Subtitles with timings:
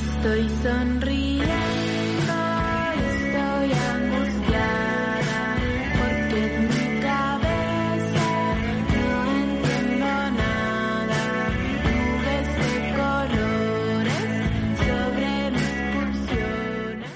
[0.00, 1.46] Estoy sonriendo,
[3.12, 5.40] estoy angustiada,
[5.98, 8.28] porque en mi cabeza
[8.96, 10.10] no entiendo
[10.40, 11.22] nada.
[11.84, 14.24] Nubes de colores
[14.78, 17.12] sobre mis pulsiones.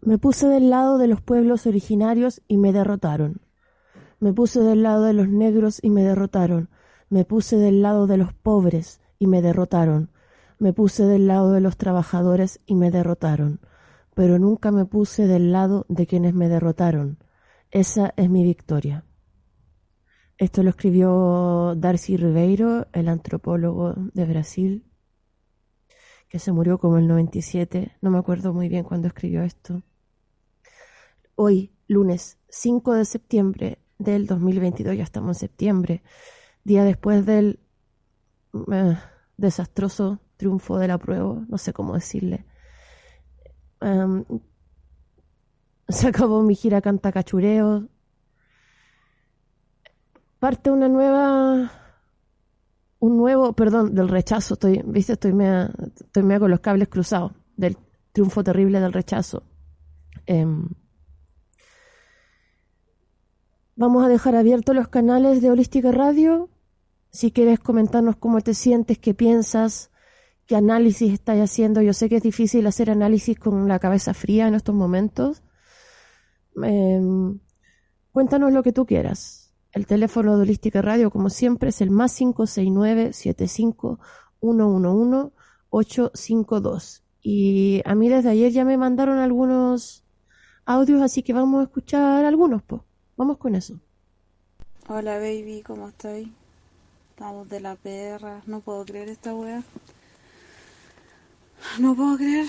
[0.00, 3.42] Me puse del lado de los pueblos originarios y me derrotaron.
[4.20, 6.70] Me puse del lado de los negros y me derrotaron.
[7.10, 10.10] Me puse del lado de los pobres y me derrotaron.
[10.58, 13.60] Me puse del lado de los trabajadores y me derrotaron.
[14.14, 17.18] Pero nunca me puse del lado de quienes me derrotaron.
[17.70, 19.04] Esa es mi victoria.
[20.36, 24.84] Esto lo escribió Darcy Ribeiro, el antropólogo de Brasil,
[26.28, 27.96] que se murió como el 97.
[28.00, 29.82] No me acuerdo muy bien cuándo escribió esto.
[31.34, 36.02] Hoy, lunes 5 de septiembre del 2022, ya estamos en septiembre,
[36.64, 37.60] día después del
[38.72, 38.96] eh,
[39.36, 42.46] desastroso triunfo de la prueba, no sé cómo decirle.
[43.80, 44.24] Em,
[45.88, 47.88] se acabó mi gira Canta Cachureo.
[50.38, 51.72] Parte una nueva.
[53.00, 54.54] Un nuevo, perdón, del rechazo.
[54.54, 55.70] Estoy, viste, estoy mea,
[56.00, 57.32] estoy mea con los cables cruzados.
[57.56, 57.76] Del
[58.12, 59.44] triunfo terrible del rechazo.
[60.26, 60.68] Em,
[63.76, 66.50] vamos a dejar abiertos los canales de Holística Radio
[67.10, 69.90] si quieres comentarnos cómo te sientes, qué piensas,
[70.46, 71.80] qué análisis estás haciendo.
[71.82, 75.42] Yo sé que es difícil hacer análisis con la cabeza fría en estos momentos.
[76.62, 77.38] Em,
[78.12, 79.54] cuéntanos lo que tú quieras.
[79.72, 83.98] El teléfono de Holística Radio, como siempre, es el más 569 75
[84.40, 85.32] 111
[85.70, 87.04] 852.
[87.20, 90.04] Y a mí desde ayer ya me mandaron algunos
[90.64, 92.82] audios, así que vamos a escuchar algunos, pues.
[93.16, 93.80] Vamos con eso.
[94.88, 96.32] Hola baby, ¿cómo estoy?
[97.18, 99.60] Estamos de la perra, no puedo creer esta wea.
[101.80, 102.46] No puedo creer,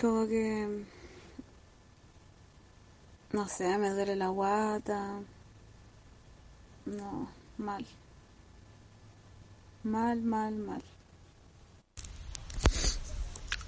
[0.00, 0.86] como que...
[3.32, 5.20] No sé, me duele la guata.
[6.86, 7.84] No, mal.
[9.84, 10.82] Mal, mal, mal.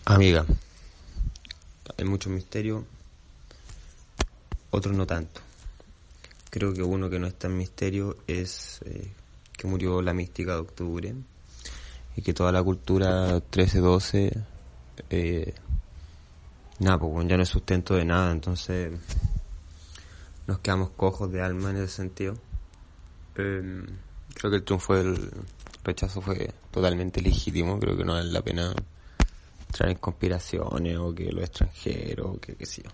[0.07, 0.47] Amiga,
[1.99, 2.87] hay mucho misterio,
[4.71, 5.43] otros no tanto.
[6.49, 9.13] Creo que uno que no es tan misterio es eh,
[9.65, 11.15] que murió la mística de octubre
[12.17, 14.45] y que toda la cultura 13-12,
[15.09, 15.55] eh,
[16.81, 18.93] nada, pues ya no es sustento de nada, entonces
[20.47, 22.35] nos quedamos cojos de alma en ese sentido.
[23.37, 23.87] Eh,
[24.35, 25.31] creo que el triunfo del
[25.83, 28.75] rechazo fue totalmente legítimo, creo que no vale la pena
[29.67, 32.91] entrar en conspiraciones o que los extranjeros o que qué sé yo.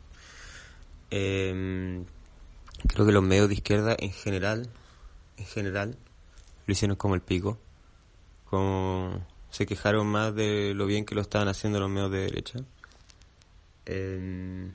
[1.10, 2.04] Eh,
[2.86, 4.70] creo que los medios de izquierda en general,
[5.36, 5.98] en general,
[6.74, 7.58] lo como el pico.
[8.48, 12.60] Como se quejaron más de lo bien que lo estaban haciendo los medios de derecha.
[13.86, 14.70] Eh,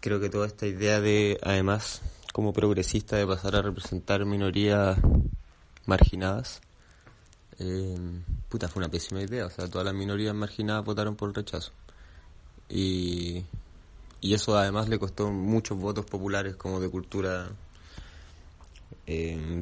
[0.00, 4.98] creo que toda esta idea de, además, como progresista, de pasar a representar minorías
[5.86, 6.60] marginadas,
[7.58, 7.98] eh,
[8.48, 9.46] puta, fue una pésima idea.
[9.46, 11.72] O sea, todas las minorías marginadas votaron por el rechazo.
[12.68, 13.44] Y,
[14.20, 17.50] y eso además le costó muchos votos populares como de cultura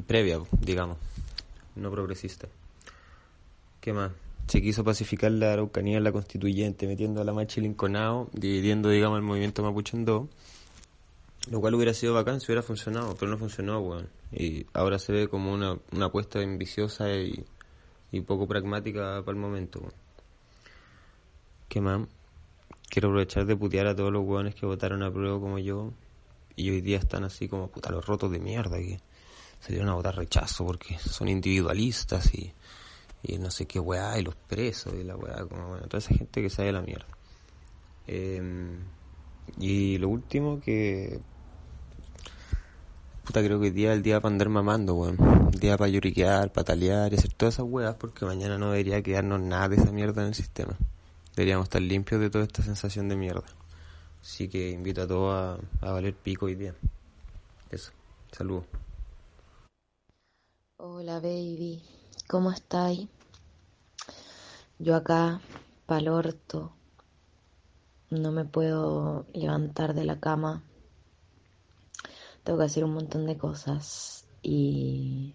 [0.07, 0.97] previa, digamos,
[1.75, 2.47] no progresista.
[3.79, 4.11] ¿Qué más?
[4.47, 9.17] Se quiso pacificar la Araucanía en la constituyente, metiendo a la marcha Linconao, dividiendo, digamos,
[9.17, 10.27] el movimiento mapuche en dos,
[11.51, 14.09] lo cual hubiera sido bacán si hubiera funcionado, pero no funcionó, weón.
[14.31, 17.45] Y ahora se ve como una, una apuesta ambiciosa y,
[18.11, 19.93] y poco pragmática para el momento, weón.
[21.67, 22.07] ¿Qué más?
[22.89, 25.91] Quiero aprovechar de putear a todos los weones que votaron a prueba como yo
[26.55, 28.99] y hoy día están así como puta los rotos de mierda que
[29.59, 32.53] se dieron a votar rechazo porque son individualistas y,
[33.23, 36.13] y no sé qué weá, y los presos y la weá, como bueno, toda esa
[36.13, 37.07] gente que sale a la mierda.
[38.07, 38.77] Eh,
[39.59, 41.19] y lo último que.
[43.23, 45.17] Puta, creo que hoy día es el día para andar mamando, weón.
[45.53, 49.41] El día para lloriquear, patalear y hacer todas esas weas porque mañana no debería quedarnos
[49.41, 50.77] nada de esa mierda en el sistema.
[51.35, 53.43] Deberíamos estar limpios de toda esta sensación de mierda.
[54.21, 56.73] Así que invito a todos a, a valer pico hoy día.
[57.69, 57.91] Eso.
[58.31, 58.86] Saludos.
[60.79, 61.81] Hola baby,
[62.29, 63.07] ¿cómo estáis?
[64.77, 65.41] Yo acá,
[65.87, 66.71] pa'l orto,
[68.11, 70.61] no me puedo levantar de la cama,
[72.43, 75.33] tengo que hacer un montón de cosas y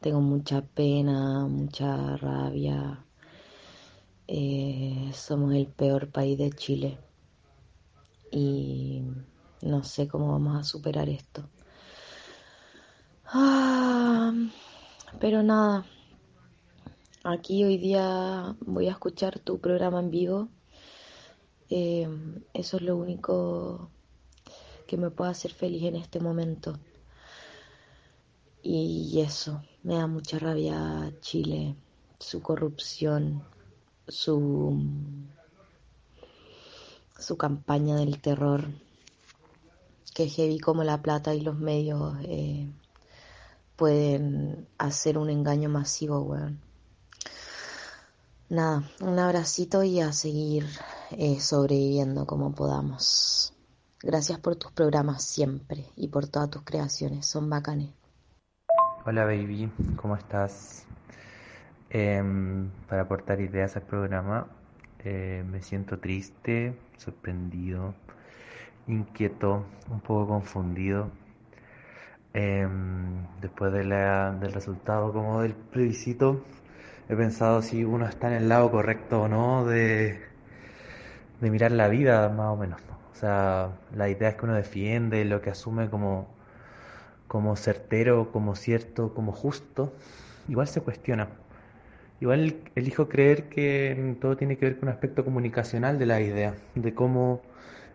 [0.00, 3.06] tengo mucha pena, mucha rabia.
[4.26, 6.98] Eh, somos el peor país de Chile
[8.32, 9.04] y
[9.62, 11.48] no sé cómo vamos a superar esto.
[13.36, 14.32] Ah,
[15.18, 15.84] pero nada,
[17.24, 20.48] aquí hoy día voy a escuchar tu programa en vivo.
[21.68, 22.08] Eh,
[22.52, 23.90] eso es lo único
[24.86, 26.78] que me puede hacer feliz en este momento.
[28.62, 31.74] Y eso, me da mucha rabia Chile,
[32.20, 33.42] su corrupción,
[34.06, 34.80] su,
[37.18, 38.68] su campaña del terror,
[40.14, 42.70] que heavy como la plata y los medios eh,
[43.76, 46.60] pueden hacer un engaño masivo, weón.
[48.50, 50.64] Nada, un abracito y a seguir
[51.10, 53.52] eh, sobreviviendo como podamos.
[54.02, 57.90] Gracias por tus programas siempre y por todas tus creaciones, son bacanes.
[59.06, 60.86] Hola baby, ¿cómo estás?
[61.90, 64.46] Em, para aportar ideas al programa,
[65.04, 67.94] eh, me siento triste, sorprendido,
[68.86, 71.10] inquieto, un poco confundido.
[72.34, 73.90] Em, después del
[74.52, 76.44] resultado como del plebiscito,
[77.08, 80.18] he pensado si uno está en el lado correcto o no de,
[81.40, 82.80] de mirar la vida, más o menos.
[83.12, 86.28] O sea, la idea es que uno defiende lo que asume como,
[87.28, 89.92] como certero, como cierto, como justo,
[90.48, 91.28] igual se cuestiona.
[92.20, 96.54] Igual elijo creer que todo tiene que ver con un aspecto comunicacional de la idea,
[96.74, 97.42] de cómo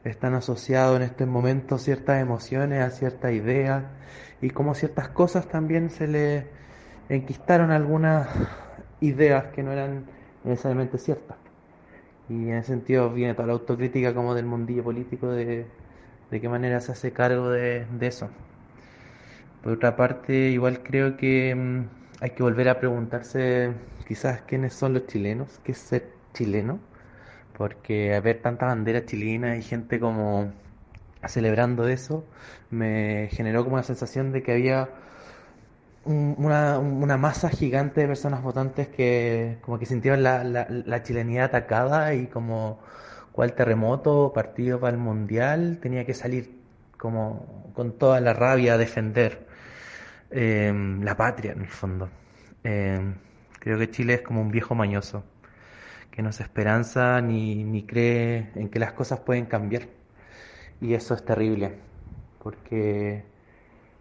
[0.04, 3.84] están asociados en este momento ciertas emociones a ciertas ideas
[4.42, 6.48] y cómo ciertas cosas también se le
[7.10, 8.28] enquistaron algunas
[9.02, 10.06] ideas que no eran
[10.44, 11.38] necesariamente ciertas.
[12.30, 15.66] Y en ese sentido viene toda la autocrítica como del mundillo político de,
[16.32, 18.30] de qué manera se hace cargo de, de eso.
[19.64, 21.84] Por otra parte, igual creo que mm,
[22.22, 23.74] hay que volver a preguntarse
[24.08, 26.80] quizás quiénes son los chilenos, qué es ser chileno,
[27.60, 30.54] porque ver tanta bandera chilena y gente como
[31.28, 32.26] celebrando eso
[32.72, 34.90] me generó como la sensación de que había
[36.06, 41.04] un- una, una masa gigante de personas votantes que como que sintieron la, la, la
[41.04, 42.80] chilenidad atacada y como
[43.32, 46.60] cual terremoto, partido para el mundial, tenía que salir
[46.98, 49.48] como con toda la rabia a defender
[50.32, 50.74] eh,
[51.04, 52.10] la patria en el fondo.
[52.64, 53.02] Eh,
[53.60, 55.24] creo que Chile es como un viejo mañoso,
[56.20, 59.88] que no se esperanza ni, ni cree en que las cosas pueden cambiar.
[60.82, 61.76] Y eso es terrible,
[62.44, 63.24] porque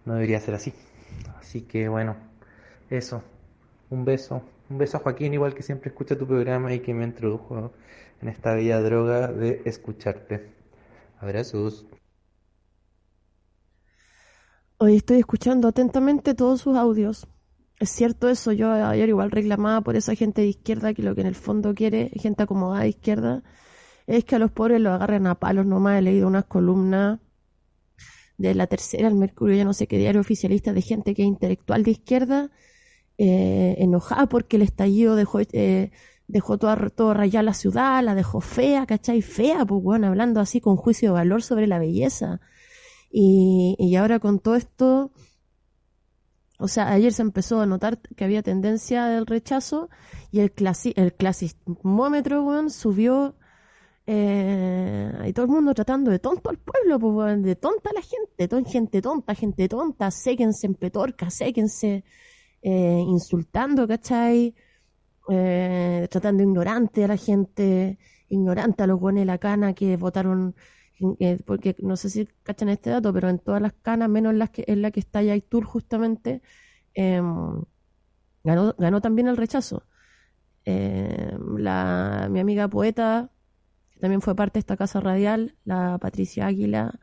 [0.05, 0.75] no debería ser así.
[1.39, 2.17] Así que bueno,
[2.91, 3.23] eso.
[3.89, 4.43] Un beso.
[4.69, 7.71] Un beso a Joaquín, igual que siempre escucha tu programa y que me introdujo
[8.21, 10.51] en esta bella droga de escucharte.
[11.21, 11.87] Abrazos.
[14.79, 17.29] Hoy estoy escuchando atentamente todos sus audios.
[17.79, 21.21] Es cierto eso, yo ayer igual reclamaba por esa gente de izquierda que lo que
[21.21, 23.45] en el fondo quiere, gente acomodada de izquierda,
[24.09, 25.99] es que a los pobres los agarren a palos nomás.
[25.99, 27.21] He leído unas columnas
[28.37, 31.29] de la tercera, el Mercurio, ya no sé qué diario oficialista, de gente que es
[31.29, 32.51] intelectual de izquierda,
[33.19, 35.93] eh, enojada porque el estallido dejó, eh,
[36.27, 39.23] dejó toda, todo rayada la ciudad, la dejó fea, ¿cachai?
[39.23, 42.41] Fea, pues bueno, hablando así con juicio de valor sobre la belleza.
[43.11, 45.13] Y, y ahora con todo esto,
[46.59, 49.89] o sea, ayer se empezó a notar que había tendencia del rechazo
[50.33, 53.37] y el, clasi el clasismómetro, weón, subió
[54.07, 57.93] eh, y todo el mundo tratando de tonto al pueblo, pues, weón, de tonta a
[57.93, 62.05] la gente, ton, gente tonta, gente tonta, séquense en petorca, séquense
[62.63, 64.55] eh, insultando, ¿cachai?
[65.29, 70.57] Eh, tratando ignorante a la gente, ignorante a los de la cana que votaron
[71.45, 74.51] porque no sé si cachan este dato, pero en todas las canas, menos en, las
[74.51, 76.43] que, en la que está Yaitur justamente,
[76.95, 77.21] eh,
[78.45, 79.85] ganó, ganó también el rechazo.
[80.65, 83.31] Eh, la, mi amiga poeta,
[83.91, 86.99] que también fue parte de esta casa radial, la Patricia Águila,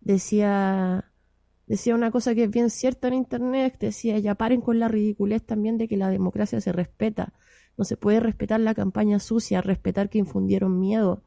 [0.00, 1.10] decía,
[1.66, 5.44] decía una cosa que es bien cierta en internet, decía, ya paren con la ridiculez
[5.44, 7.32] también de que la democracia se respeta.
[7.76, 11.22] No se puede respetar la campaña sucia, respetar que infundieron miedo,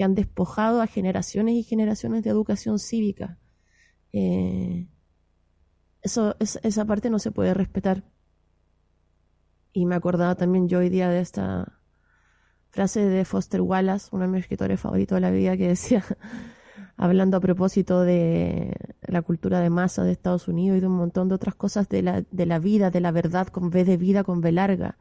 [0.00, 3.36] que han despojado a generaciones y generaciones de educación cívica.
[4.14, 4.88] Eh,
[6.00, 8.04] eso, es, esa parte no se puede respetar.
[9.74, 11.82] Y me acordaba también yo hoy día de esta
[12.70, 16.02] frase de Foster Wallace, uno de mis escritores favoritos de la vida, que decía,
[16.96, 21.28] hablando a propósito de la cultura de masa de Estados Unidos y de un montón
[21.28, 24.24] de otras cosas de la, de la vida, de la verdad con B de vida,
[24.24, 24.96] con B larga.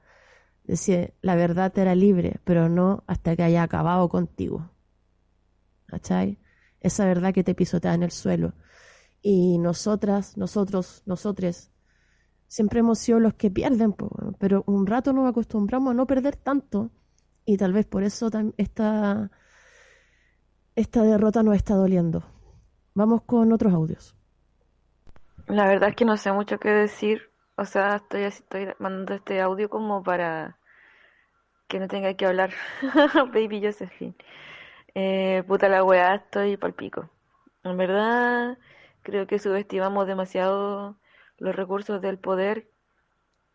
[0.66, 4.70] Decía, la verdad era libre, pero no hasta que haya acabado contigo.
[5.90, 6.38] ¿Cachai?
[6.80, 8.54] Esa verdad que te pisotea en el suelo.
[9.22, 11.72] Y nosotras, nosotros, nosotres,
[12.48, 13.96] siempre hemos sido los que pierden,
[14.40, 16.92] pero un rato nos acostumbramos a no perder tanto
[17.46, 19.32] y tal vez por eso esta,
[20.76, 22.24] esta derrota nos está doliendo.
[22.94, 24.16] Vamos con otros audios.
[25.48, 27.24] La verdad es que no sé mucho qué decir.
[27.58, 30.60] O sea, estoy estoy mandando este audio como para
[31.68, 32.52] que no tenga que hablar.
[33.34, 34.16] Baby Josephine.
[34.96, 37.10] Eh, puta la weá, estoy pal pico.
[37.64, 38.58] En verdad,
[39.04, 40.98] creo que subestimamos demasiado
[41.38, 42.70] los recursos del poder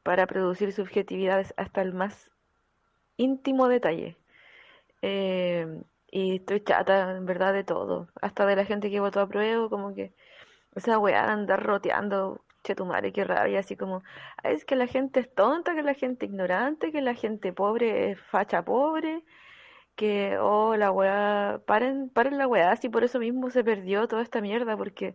[0.02, 2.30] para producir subjetividades hasta el más
[3.16, 4.16] íntimo detalle.
[5.02, 8.08] Eh, y estoy chata, en verdad, de todo.
[8.22, 10.14] Hasta de la gente que votó a prueba, como que
[10.76, 14.02] esa weá andar roteando, che tu madre, qué rabia, así como,
[14.42, 18.10] "Ay, es que la gente es tonta, que la gente ignorante, que la gente pobre
[18.12, 19.24] es facha pobre,
[19.96, 24.22] que, oh, la weá, paren, paren la weá, así por eso mismo se perdió toda
[24.22, 25.14] esta mierda, porque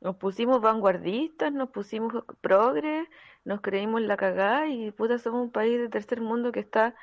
[0.00, 3.08] nos pusimos vanguardistas, nos pusimos progres,
[3.44, 6.94] nos creímos la cagada y puta somos un país de tercer mundo que está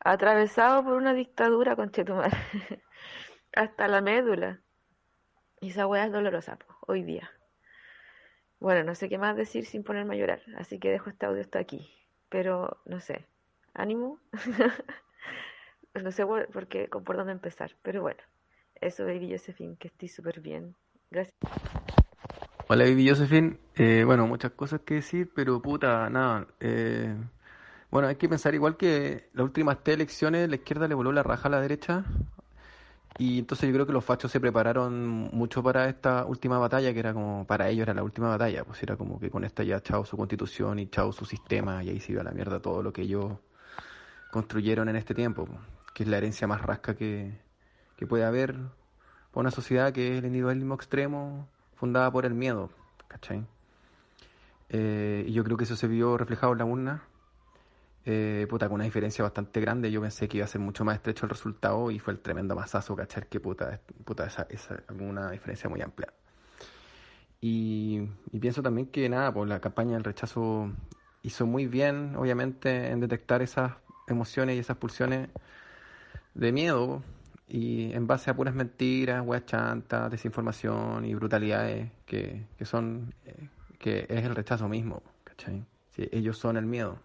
[0.00, 2.32] atravesado por una dictadura, conchetumar,
[3.54, 4.60] hasta la médula.
[5.60, 7.30] Y esa weá es dolorosa, hoy día.
[8.58, 11.40] Bueno, no sé qué más decir sin ponerme a llorar, así que dejo este audio
[11.40, 11.92] hasta aquí.
[12.28, 13.26] Pero, no sé,
[13.74, 14.20] ánimo.
[15.94, 18.20] no sé por, qué, por dónde empezar, pero bueno.
[18.80, 20.74] Eso, Baby Josephine, que estoy súper bien.
[21.10, 21.34] Gracias.
[22.68, 23.58] Hola, Baby Josephine.
[23.76, 26.48] Eh, bueno, muchas cosas que decir, pero puta, nada.
[26.60, 27.14] eh,
[27.90, 31.22] bueno, hay que pensar igual que las últimas tres elecciones, la izquierda le voló la
[31.22, 32.04] raja a la derecha.
[33.18, 36.98] Y entonces yo creo que los fachos se prepararon mucho para esta última batalla, que
[36.98, 39.80] era como, para ellos era la última batalla, pues era como que con esta ya
[39.80, 42.82] chao su constitución y chao su sistema, y ahí se iba a la mierda todo
[42.82, 43.32] lo que ellos
[44.30, 45.58] construyeron en este tiempo, pues,
[45.94, 47.38] que es la herencia más rasca que,
[47.96, 48.54] que puede haber
[49.32, 52.70] para una sociedad que es el individualismo extremo, fundada por el miedo,
[53.08, 53.44] ¿cachai?
[54.68, 57.02] Eh, y yo creo que eso se vio reflejado en la urna,
[58.04, 59.90] eh, puta, con una diferencia bastante grande.
[59.90, 62.54] Yo pensé que iba a ser mucho más estrecho el resultado y fue el tremendo
[62.54, 63.26] masazo, ¿cachai?
[63.28, 66.12] Que puta, puta esa, esa, una diferencia muy amplia.
[67.40, 68.08] Y,
[68.40, 70.70] pienso también que nada, pues la campaña del rechazo
[71.22, 73.72] hizo muy bien, obviamente, en detectar esas
[74.06, 75.28] emociones y esas pulsiones
[76.34, 77.02] de miedo
[77.48, 83.48] y en base a puras mentiras, weas chantas, desinformación y brutalidades que, que son, eh,
[83.78, 85.64] que es el rechazo mismo, ¿cachai?
[85.96, 86.98] Ellos son el miedo.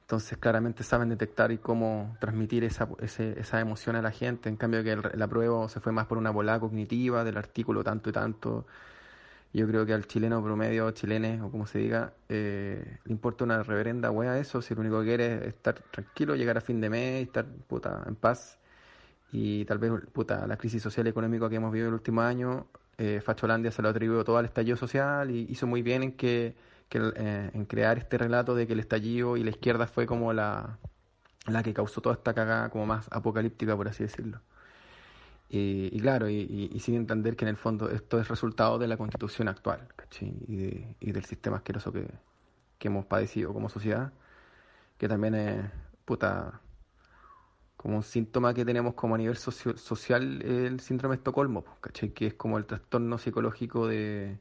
[0.00, 4.48] Entonces claramente saben detectar y cómo transmitir esa, ese, esa emoción a la gente.
[4.48, 7.84] En cambio que el, la prueba se fue más por una volada cognitiva del artículo
[7.84, 8.66] tanto y tanto.
[9.52, 13.62] Yo creo que al chileno promedio, chilenes o como se diga, eh, le importa una
[13.62, 14.62] reverenda wea eso.
[14.62, 18.04] Si lo único que quiere es estar tranquilo, llegar a fin de mes, estar puta,
[18.06, 18.58] en paz.
[19.32, 22.20] Y tal vez puta, la crisis social y económica que hemos vivido en el último
[22.22, 22.66] año,
[22.98, 26.54] eh, Facholandia se lo atribuyó todo al estallido social y hizo muy bien en que
[26.90, 30.32] que, eh, en crear este relato de que el estallido y la izquierda fue como
[30.34, 30.78] la,
[31.46, 34.40] la que causó toda esta cagada como más apocalíptica, por así decirlo.
[35.52, 39.48] Y, claro, y, sin entender que en el fondo esto es resultado de la constitución
[39.48, 40.32] actual, ¿cachai?
[40.46, 42.06] Y, de, y del sistema asqueroso que,
[42.78, 44.12] que hemos padecido como sociedad,
[44.98, 45.70] que también es,
[46.04, 46.60] puta,
[47.76, 52.10] como un síntoma que tenemos como a nivel socio social el síndrome de Estocolmo, ¿cachai?
[52.10, 54.38] Que es como el trastorno psicológico de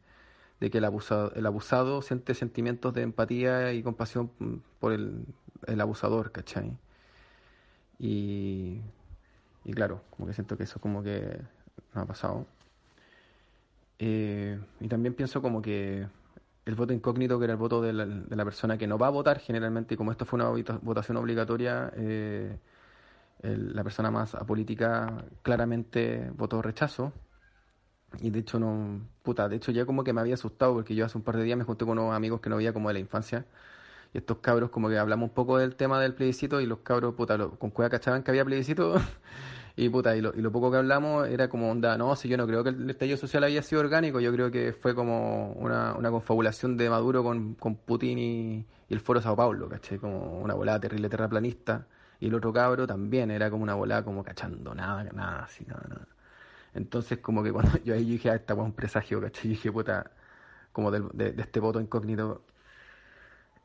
[0.59, 4.31] de que el abusado, el abusado siente sentimientos de empatía y compasión
[4.79, 5.25] por el,
[5.67, 6.77] el abusador, ¿cachai?
[7.99, 8.81] Y,
[9.65, 11.39] y, claro, como que siento que eso como que
[11.93, 12.45] no ha pasado.
[13.99, 16.07] Eh, y también pienso como que
[16.65, 19.07] el voto incógnito, que era el voto de la, de la, persona que no va
[19.07, 20.49] a votar generalmente, y como esto fue una
[20.81, 22.57] votación obligatoria, eh,
[23.41, 27.13] el, la persona más apolítica claramente votó rechazo.
[28.21, 31.05] Y de hecho no, puta, de hecho ya como que me había asustado porque yo
[31.05, 32.93] hace un par de días me junté con unos amigos que no veía como de
[32.95, 33.45] la infancia.
[34.13, 37.15] Y estos cabros como que hablamos un poco del tema del plebiscito y los cabros,
[37.15, 38.95] puta, lo, con cueva cachaban que había plebiscito.
[39.75, 42.37] y puta, y lo, y lo, poco que hablamos era como onda, no, si yo
[42.37, 45.93] no creo que el estallido social había sido orgánico, yo creo que fue como una,
[45.95, 49.99] una confabulación de Maduro con, con Putin y, el Foro Sao Paulo, ¿caché?
[49.99, 51.87] Como una volada terrible terraplanista.
[52.19, 55.85] Y el otro cabro también era como una volada como cachando, nada, nada, así, nada,
[55.87, 56.07] nada.
[56.73, 59.43] Entonces, como que cuando yo ahí dije, ah, esta fue un presagio, ¿cachai?
[59.45, 60.11] Yo dije, puta,
[60.71, 62.43] como de, de, de este voto incógnito.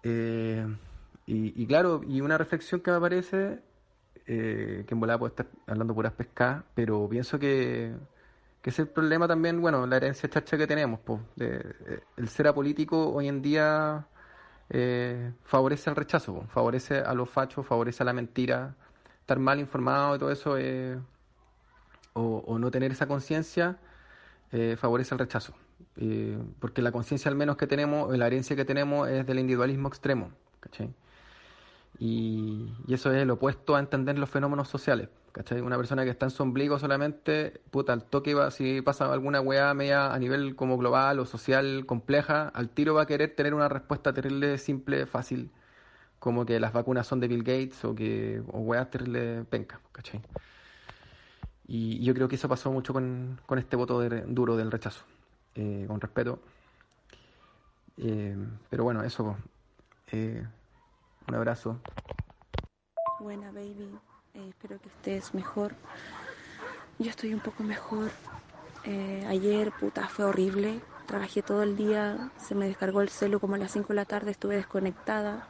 [0.05, 0.65] Eh,
[1.27, 3.63] y, y, claro, y una reflexión que me parece,
[4.27, 7.95] eh, que en volada puedo estar hablando puras pescadas, pero pienso que,
[8.63, 13.13] que es el problema también, bueno, la herencia chacha que tenemos, pues, el ser apolítico
[13.13, 14.07] hoy en día
[14.71, 18.75] eh, favorece el rechazo, favorece a los fachos, favorece a la mentira,
[19.21, 20.99] estar mal informado y todo eso es
[22.13, 23.79] o, o no tener esa conciencia
[24.53, 25.55] eh, favorece el rechazo.
[25.97, 29.88] Eh, porque la conciencia al menos que tenemos, la herencia que tenemos es del individualismo
[29.88, 30.31] extremo.
[30.61, 30.91] ¿cachai?
[31.99, 35.09] Y, y, eso es el opuesto a entender los fenómenos sociales.
[35.33, 35.61] ¿cachai?
[35.61, 39.41] Una persona que está en su ombligo solamente, puta, al toque va, si pasa alguna
[39.41, 43.53] weá media a nivel como global o social compleja, al tiro va a querer tener
[43.55, 45.50] una respuesta terrible, simple, fácil,
[46.21, 50.21] como que las vacunas son de Bill Gates o que o weas terrible penca, ¿cachai?
[51.67, 55.05] Y yo creo que eso pasó mucho con, con este voto de- duro del rechazo,
[55.55, 56.41] eh, con respeto.
[57.97, 58.37] Eh,
[58.71, 59.37] pero bueno, eso.
[60.11, 60.45] Eh,
[61.29, 61.81] un abrazo.
[63.21, 63.99] Buena, baby.
[64.35, 65.75] Eh, espero que estés mejor.
[66.99, 68.11] Yo estoy un poco mejor.
[68.85, 70.81] Eh, ayer, puta, fue horrible.
[71.07, 72.31] Trabajé todo el día.
[72.37, 74.31] Se me descargó el celu como a las 5 de la tarde.
[74.31, 75.49] Estuve desconectada.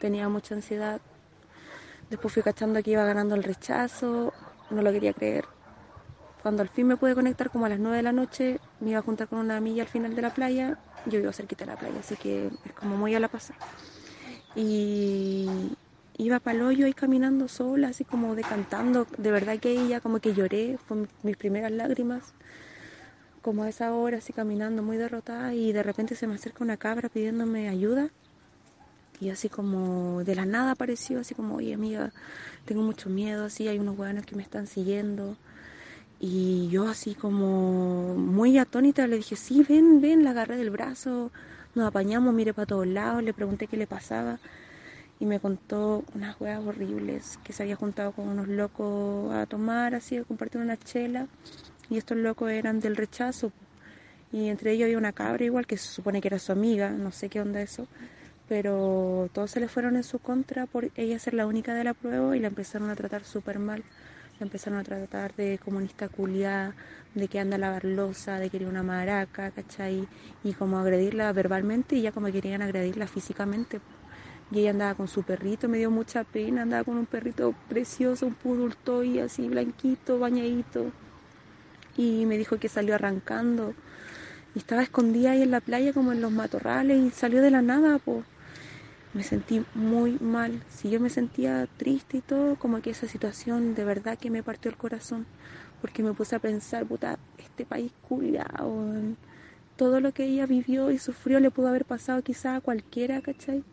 [0.00, 1.00] Tenía mucha ansiedad.
[2.10, 4.32] Después fui cachando que iba ganando el rechazo.
[4.70, 5.46] No lo quería creer.
[6.42, 8.98] Cuando al fin me pude conectar, como a las 9 de la noche, me iba
[8.98, 10.78] a juntar con una amiga al final de la playa.
[11.04, 13.58] Yo vivo cerquita de la playa, así que es como muy a la pasada.
[14.54, 15.78] Y
[16.14, 19.06] iba para el hoyo ahí caminando sola, así como decantando.
[19.18, 22.34] De verdad que ella como que lloré, fue mi- mis primeras lágrimas.
[23.42, 26.78] Como a esa hora, así caminando muy derrotada y de repente se me acerca una
[26.78, 28.10] cabra pidiéndome ayuda.
[29.20, 32.12] Y así como de la nada apareció, así como, oye amiga,
[32.64, 35.36] tengo mucho miedo, así hay unos hueones que me están siguiendo.
[36.24, 41.32] Y yo así como muy atónita le dije, sí, ven, ven, la agarré del brazo,
[41.74, 44.38] nos apañamos, miré para todos lados, le pregunté qué le pasaba
[45.18, 49.96] y me contó unas huevas horribles, que se había juntado con unos locos a tomar,
[49.96, 51.26] así, a compartir una chela
[51.90, 53.50] y estos locos eran del rechazo
[54.32, 57.10] y entre ellos había una cabra igual que se supone que era su amiga, no
[57.10, 57.88] sé qué onda eso,
[58.48, 61.94] pero todos se le fueron en su contra por ella ser la única de la
[61.94, 63.82] prueba y la empezaron a tratar súper mal.
[64.42, 66.74] La empezaron a tratar de comunista culiá,
[67.14, 70.08] de que anda a lavar losa, de que era una maraca, ¿cachai?
[70.42, 73.80] Y como agredirla verbalmente y ya como querían agredirla físicamente.
[74.50, 78.26] Y ella andaba con su perrito, me dio mucha pena, andaba con un perrito precioso,
[78.26, 80.90] un poodle toy así blanquito, bañadito.
[81.96, 83.74] Y me dijo que salió arrancando.
[84.56, 87.62] Y estaba escondida ahí en la playa como en los matorrales y salió de la
[87.62, 88.24] nada, pues
[89.14, 90.62] me sentí muy mal.
[90.68, 94.42] Si yo me sentía triste y todo, como que esa situación de verdad que me
[94.42, 95.26] partió el corazón,
[95.80, 98.94] porque me puse a pensar, puta, este país culiao,
[99.76, 103.64] todo lo que ella vivió y sufrió le pudo haber pasado quizá a cualquiera, ¿cachai?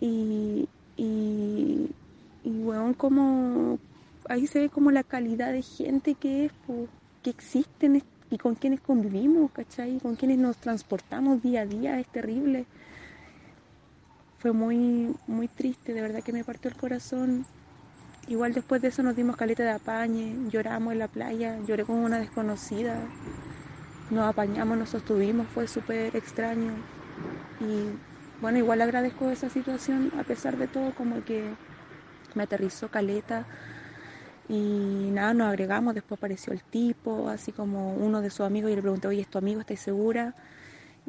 [0.00, 1.90] Y, y,
[2.44, 3.78] y weón, como
[4.28, 6.86] ahí se ve como la calidad de gente que es, po,
[7.22, 9.98] que existen y con quienes convivimos, ¿cachai?
[10.00, 12.66] Con quienes nos transportamos día a día, es terrible
[14.40, 17.46] fue muy, muy triste, de verdad que me partió el corazón.
[18.26, 21.96] Igual después de eso nos dimos caleta de apañe, lloramos en la playa, lloré con
[21.98, 23.12] una desconocida,
[24.10, 26.84] nos apañamos, nos sostuvimos, fue súper extraño.
[27.58, 28.00] Y
[28.40, 31.58] bueno, igual agradezco esa situación, a pesar de todo, como que
[32.34, 33.48] me aterrizó caleta.
[34.48, 38.76] Y nada, nos agregamos, después apareció el tipo, así como uno de sus amigos, y
[38.76, 39.60] le pregunté, oye, ¿es tu amigo?
[39.60, 40.34] ¿Estás segura?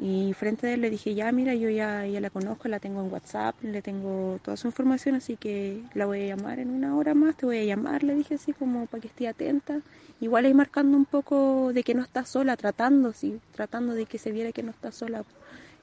[0.04, 3.00] Y frente a él le dije, ya, mira, yo ya, ya la conozco, la tengo
[3.02, 6.96] en WhatsApp, le tengo toda su información, así que la voy a llamar en una
[6.96, 9.80] hora más, te voy a llamar, le dije así como para que esté atenta.
[10.20, 14.18] Igual ahí marcando un poco de que no está sola, tratando, sí, tratando de que
[14.18, 15.22] se viera que no está sola.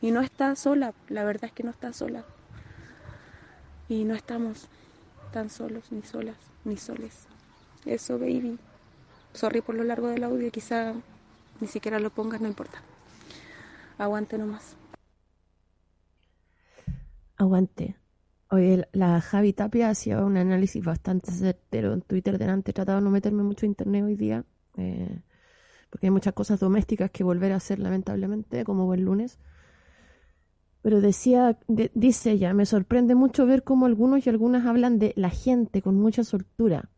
[0.01, 2.25] Y no está sola, la verdad es que no está sola.
[3.87, 4.67] Y no estamos
[5.31, 7.25] tan solos, ni solas, ni soles.
[7.85, 8.59] Eso, baby.
[9.31, 10.93] Sorry por lo largo del audio, quizá
[11.61, 12.81] ni siquiera lo pongas, no importa.
[13.99, 14.75] Aguante nomás.
[17.37, 17.95] Aguante.
[18.51, 22.71] Oye, la Javi Tapia hacía un análisis bastante certero en Twitter delante.
[22.71, 24.45] He tratado de no meterme mucho en internet hoy día,
[24.77, 25.21] eh,
[25.89, 29.39] porque hay muchas cosas domésticas que volver a hacer, lamentablemente, como buen lunes.
[30.81, 35.13] Pero decía, de- dice ella, me sorprende mucho ver cómo algunos y algunas hablan de
[35.15, 36.89] la gente con mucha soltura.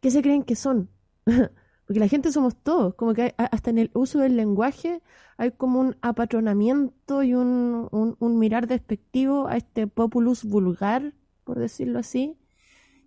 [0.00, 0.90] ¿Qué se creen que son?
[1.92, 5.02] Porque la gente somos todos, como que hay- hasta en el uso del lenguaje
[5.36, 11.12] hay como un apatronamiento y un, un- mirar despectivo a este populus vulgar,
[11.44, 12.38] por decirlo así,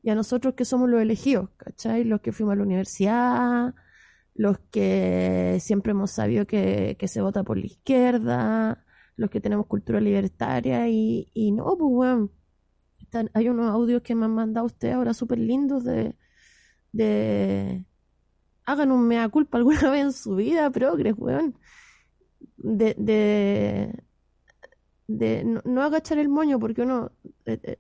[0.04, 2.04] y a nosotros que somos los elegidos, ¿cachai?
[2.04, 3.76] Los que fuimos a la universidad,
[4.36, 8.86] los que siempre hemos sabido que, que se vota por la izquierda,
[9.17, 12.17] los que tenemos cultura libertaria y, y no, pues.
[13.00, 16.17] Están- hay unos audios que me han mandado ustedes ahora súper lindos de,
[16.91, 17.86] de
[18.65, 21.58] hagan un mea culpa alguna vez en su vida, progres, weón.
[22.58, 24.04] De, de,
[25.08, 27.12] de no, no agachar el moño porque uno
[27.45, 27.78] eh, eh,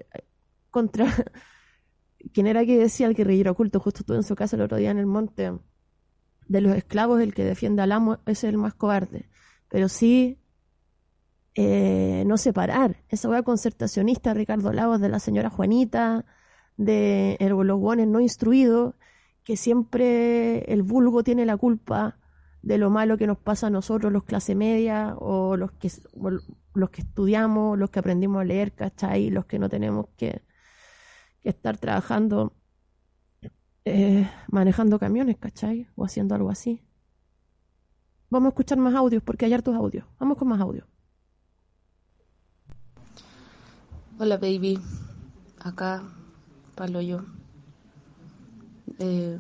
[0.69, 1.07] contra
[2.33, 4.91] quien era que decía el guerrillero oculto, justo estuve en su casa el otro día
[4.91, 5.51] en el monte,
[6.47, 9.29] de los esclavos, el que defiende al amo es el más cobarde.
[9.69, 10.39] Pero sí
[11.55, 16.25] eh, no separar esa hueá concertacionista Ricardo Lagos, de la señora Juanita,
[16.77, 18.95] de los no instruidos,
[19.45, 22.17] que siempre el vulgo tiene la culpa
[22.63, 25.91] de lo malo que nos pasa a nosotros, los clase media, o los que,
[26.73, 29.29] los que estudiamos, los que aprendimos a leer, ¿cachai?
[29.29, 30.41] Los que no tenemos que,
[31.41, 32.53] que estar trabajando,
[33.85, 35.87] eh, manejando camiones, ¿cachai?
[35.95, 36.81] O haciendo algo así.
[38.31, 40.05] Vamos a escuchar más audios, porque hay hartos audios.
[40.19, 40.87] Vamos con más audios.
[44.17, 44.79] Hola baby,
[45.59, 46.01] acá
[46.73, 47.44] Palo yo.
[48.99, 49.37] Eh,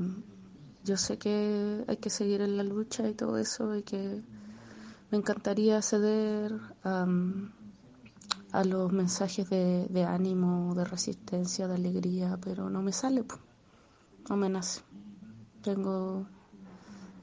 [0.83, 4.21] yo sé que hay que seguir en la lucha y todo eso y que
[5.11, 7.51] me encantaría ceder am,
[8.51, 13.35] a los mensajes de, ánimo, de resistencia, de alegría, pero no me sale, po.
[14.29, 14.81] no me nace.
[15.61, 16.25] Tengo,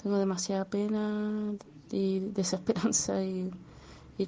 [0.02, 1.54] tengo demasiada pena
[1.90, 3.50] y desesperanza y,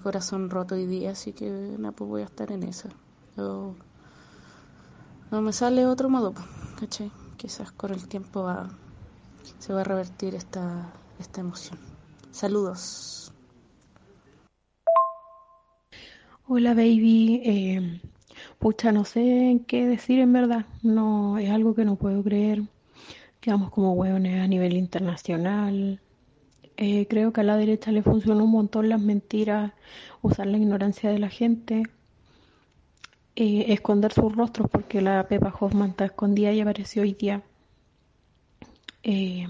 [0.02, 2.88] corazón roto hoy día, así que nada, pues voy a estar en esa.
[3.36, 3.76] Yo-
[5.30, 6.34] no me sale otro modo,
[6.78, 7.12] ¿cachai?
[7.44, 8.70] Quizás con el tiempo va,
[9.58, 11.78] se va a revertir esta, esta emoción.
[12.30, 13.34] Saludos.
[16.48, 18.00] Hola baby, eh,
[18.58, 22.62] pucha, no sé qué decir en verdad, no, es algo que no puedo creer,
[23.42, 26.00] quedamos como hueones a nivel internacional,
[26.78, 29.72] Eh, creo que a la derecha le funcionó un montón las mentiras,
[30.22, 31.82] usar la ignorancia de la gente,
[33.36, 37.42] eh, esconder sus rostros porque la Pepa Hoffman está escondida y apareció hoy día.
[39.02, 39.46] Eh,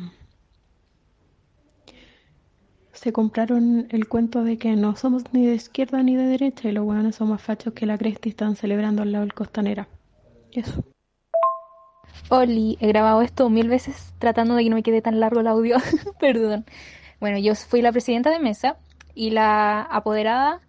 [2.92, 6.72] se compraron el cuento de que no somos ni de izquierda ni de derecha y
[6.72, 9.88] los hueones son más fachos que la cresta y están celebrando al lado del costanera.
[10.52, 10.82] Eso.
[12.30, 15.48] Oli, he grabado esto mil veces tratando de que no me quede tan largo el
[15.48, 15.76] audio.
[16.20, 16.64] Perdón.
[17.20, 18.78] Bueno, yo fui la presidenta de mesa
[19.14, 20.60] y la apoderada,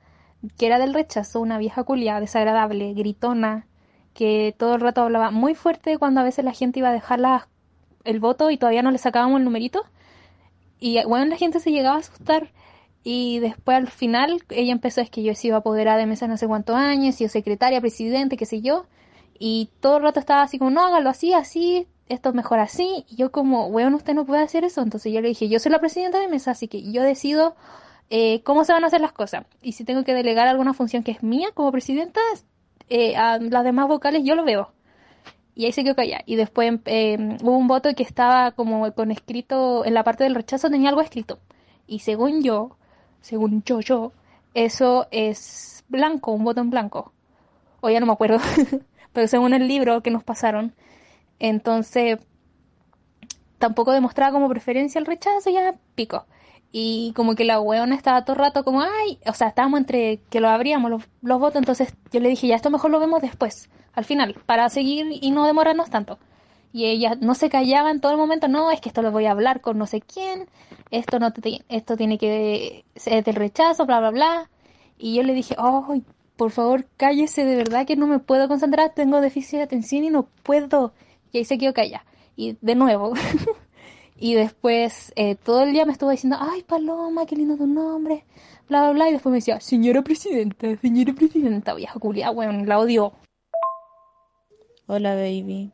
[0.58, 3.68] que era del rechazo, una vieja culia, desagradable, gritona,
[4.14, 7.20] que todo el rato hablaba muy fuerte cuando a veces la gente iba a dejar
[7.20, 7.48] la-
[8.04, 9.84] el voto y todavía no le sacábamos el numerito.
[10.80, 12.52] Y bueno, la gente se llegaba a asustar.
[13.04, 16.38] Y después al final ella empezó, es que yo he sido apoderada de mesa no
[16.38, 18.86] sé cuántos años, he sido secretaria, presidente, qué sé yo.
[19.38, 23.06] Y todo el rato estaba así como, no, hágalo así, así, esto es mejor así.
[23.10, 24.82] Y yo como, weón, usted no puede hacer eso.
[24.82, 27.56] Entonces yo le dije, yo soy la presidenta de mesa, así que yo decido
[28.10, 29.46] eh, cómo se van a hacer las cosas.
[29.62, 32.22] Y si tengo que delegar alguna función que es mía como presidenta,
[32.90, 34.72] eh, a las demás vocales yo lo veo.
[35.56, 36.24] Y ahí se quedó callada.
[36.26, 40.36] Y después eh, hubo un voto que estaba como con escrito, en la parte del
[40.36, 41.40] rechazo tenía algo escrito.
[41.88, 42.78] Y según yo,
[43.22, 44.12] según yo, yo,
[44.54, 47.14] eso es blanco, un voto en blanco.
[47.82, 48.40] O ya no me acuerdo.
[49.14, 50.74] Pero según el libro que nos pasaron,
[51.40, 52.20] entonces
[53.60, 56.26] tampoco demostraba como preferencia el rechazo, ya pico.
[56.72, 60.20] Y como que la weona estaba todo el rato como, ay, o sea, estábamos entre
[60.30, 63.22] que lo abríamos los, los votos, entonces yo le dije, ya esto mejor lo vemos
[63.22, 66.20] después, al final, para seguir y no demorarnos tanto.
[66.74, 69.26] Y ella no se callaba en todo el momento, no, es que esto lo voy
[69.26, 70.50] a hablar con no sé quién,
[70.92, 74.50] esto no te- esto tiene que ser del rechazo, bla bla bla.
[74.98, 76.04] Y yo le dije, ay,
[76.36, 80.10] por favor, cállese, de verdad que no me puedo concentrar, tengo déficit de atención y
[80.10, 80.94] no puedo.
[81.32, 82.04] Y ahí se quedó callada.
[82.36, 83.14] Y de nuevo.
[84.18, 88.26] y después eh, todo el día me estuvo diciendo, ay, Paloma, qué lindo tu nombre,
[88.70, 89.10] bla bla bla.
[89.10, 93.14] Y después me decía, señora presidenta, señora presidenta, vieja culia, weón, la odio.
[94.88, 95.72] Hola, baby.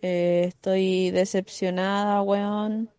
[0.00, 2.90] Eh, estoy decepcionada, weón.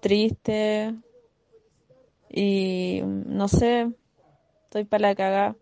[0.00, 0.94] Triste.
[2.28, 3.90] Y mm, no sé,
[4.64, 5.56] estoy para la cagá.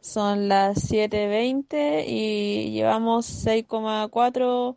[0.00, 4.76] Son las 7.20 y llevamos 6,4%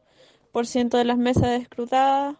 [0.53, 2.35] de las mesas escrutadas.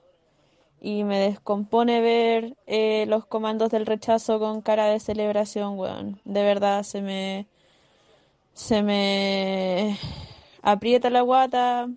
[0.84, 6.20] Y me descompone ver eh, los comandos del rechazo con cara de celebración, weón.
[6.26, 7.48] De verdad, se me...
[8.54, 9.98] Se me
[10.62, 11.88] aprieta la guata.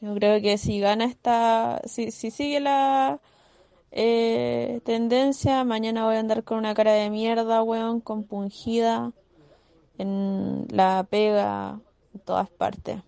[0.00, 3.20] Yo creo que si gana esta, si, si sigue la
[3.92, 9.12] eh, tendencia, mañana voy a andar con una cara de mierda, weón, compungida,
[9.98, 11.80] en la pega,
[12.14, 13.02] en todas partes.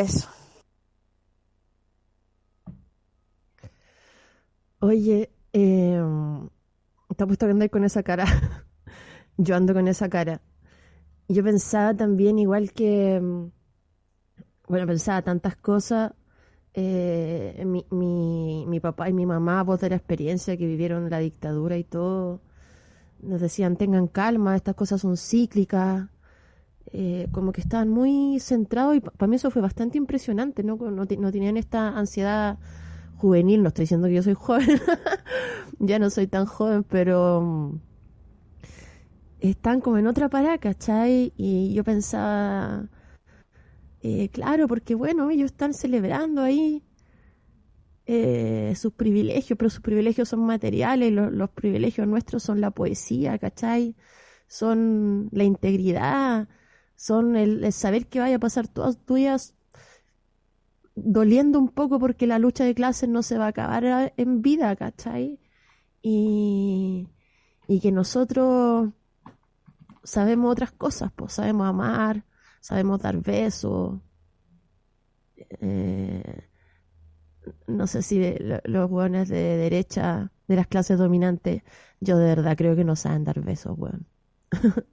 [0.00, 0.28] Eso.
[4.80, 6.00] Oye, eh,
[7.16, 8.24] te puesto que andáis con esa cara.
[9.36, 10.40] Yo ando con esa cara.
[11.28, 13.20] Yo pensaba también, igual que.
[13.22, 13.46] mm,
[14.68, 16.12] Bueno, pensaba tantas cosas.
[16.74, 21.18] eh, mi, mi, mi papá y mi mamá, voz de la experiencia que vivieron la
[21.20, 22.40] dictadura y todo,
[23.22, 26.08] nos decían: tengan calma, estas cosas son cíclicas.
[26.92, 30.76] Eh, como que estaban muy centrados y para mí eso fue bastante impresionante, ¿no?
[30.76, 32.58] No, no tenían esta ansiedad
[33.16, 34.80] juvenil, no estoy diciendo que yo soy joven,
[35.80, 37.76] ya no soy tan joven, pero mm,
[39.40, 41.32] están como en otra parada, ¿cachai?
[41.36, 42.88] Y yo pensaba,
[44.00, 46.82] eh, claro, porque bueno, ellos están celebrando ahí,
[48.06, 53.38] eh, sus privilegios, pero sus privilegios son materiales, lo- los privilegios nuestros son la poesía,
[53.38, 53.94] ¿cachai?
[54.48, 56.48] Son la integridad,
[57.02, 59.54] son el, saber que vaya a pasar todas días
[60.94, 64.74] doliendo un poco porque la lucha de clases no se va a acabar en vida,
[64.76, 65.40] ¿cachai?
[66.02, 67.08] Y,
[67.68, 68.90] y que nosotros
[70.04, 72.24] sabemos otras cosas, pues sabemos amar,
[72.60, 74.00] sabemos dar besos.
[75.60, 76.48] eh,
[77.66, 81.62] no sé si de- lo- los hueones de derecha, de las clases dominantes,
[82.00, 84.06] yo de verdad creo que no saben dar besos, weón.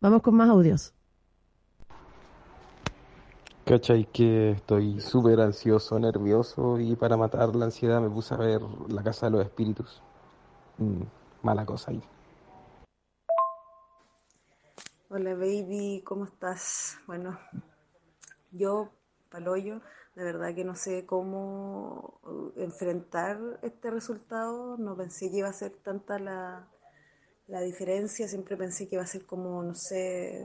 [0.00, 0.94] Vamos con más audios.
[3.64, 4.06] ¿Cachai?
[4.06, 9.04] Que estoy súper ansioso, nervioso y para matar la ansiedad me puse a ver La
[9.04, 10.02] Casa de los Espíritus.
[10.78, 11.02] Mm,
[11.42, 12.02] mala cosa ahí.
[15.08, 16.98] Hola baby, ¿cómo estás?
[17.06, 17.38] Bueno,
[18.50, 18.90] yo,
[19.30, 19.80] Paloyo,
[20.16, 24.76] de verdad que no sé cómo uh, enfrentar este resultado.
[24.76, 26.66] No pensé que iba a ser tanta la,
[27.46, 30.44] la diferencia, siempre pensé que iba a ser como, no sé,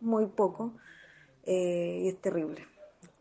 [0.00, 0.74] muy poco.
[1.46, 2.66] Eh, y es terrible,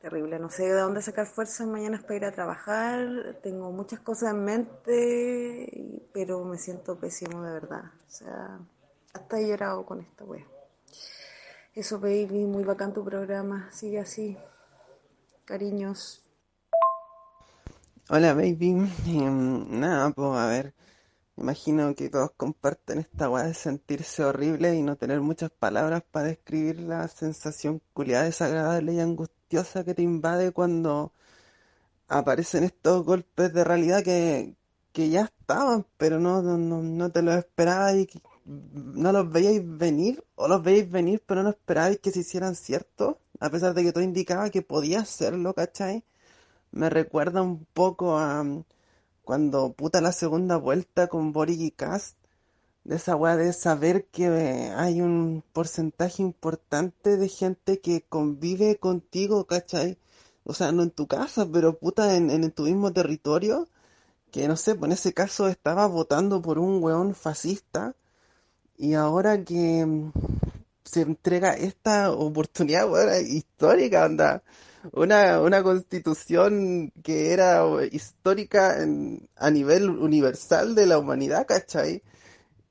[0.02, 0.40] terrible.
[0.40, 3.38] No sé de dónde sacar fuerzas mañana para ir a trabajar.
[3.44, 7.84] Tengo muchas cosas en mente, pero me siento pésimo de verdad.
[8.08, 8.60] O sea,
[9.14, 10.46] hasta he llorado con esta wea.
[11.76, 13.70] Eso, baby, muy bacán tu programa.
[13.72, 14.38] Sigue así.
[15.46, 16.24] Cariños.
[18.10, 18.76] Hola baby,
[19.08, 20.74] Em, nada, pues a ver,
[21.38, 26.28] imagino que todos comparten esta weá de sentirse horrible y no tener muchas palabras para
[26.28, 31.12] describir la sensación culiada desagradable y angustiosa que te invade cuando
[32.08, 34.56] aparecen estos golpes de realidad que,
[34.92, 38.10] que ya estaban, pero no, no, no, te los esperabas y
[38.46, 43.18] no los veíais venir, o los veíais venir, pero no esperabais que se hicieran ciertos,
[43.40, 46.04] a pesar de que todo indicaba que podía hacerlo, ¿cachai?
[46.72, 48.44] Me recuerda un poco a
[49.24, 52.18] cuando puta la segunda vuelta con Boric y Kast,
[52.84, 58.78] de esa weá de saber que eh, hay un porcentaje importante de gente que convive
[58.78, 59.98] contigo, ¿cachai?
[60.44, 63.70] O sea, no en tu casa, pero puta en, en tu mismo territorio,
[64.32, 67.96] que no sé, pues en ese caso estaba votando por un weón fascista,
[68.78, 70.12] y ahora que mm,
[70.84, 74.44] se entrega esta oportunidad, weón, histórica, anda.
[74.92, 82.04] Una, una constitución que era histórica en- a nivel universal de la humanidad, ¿cachai?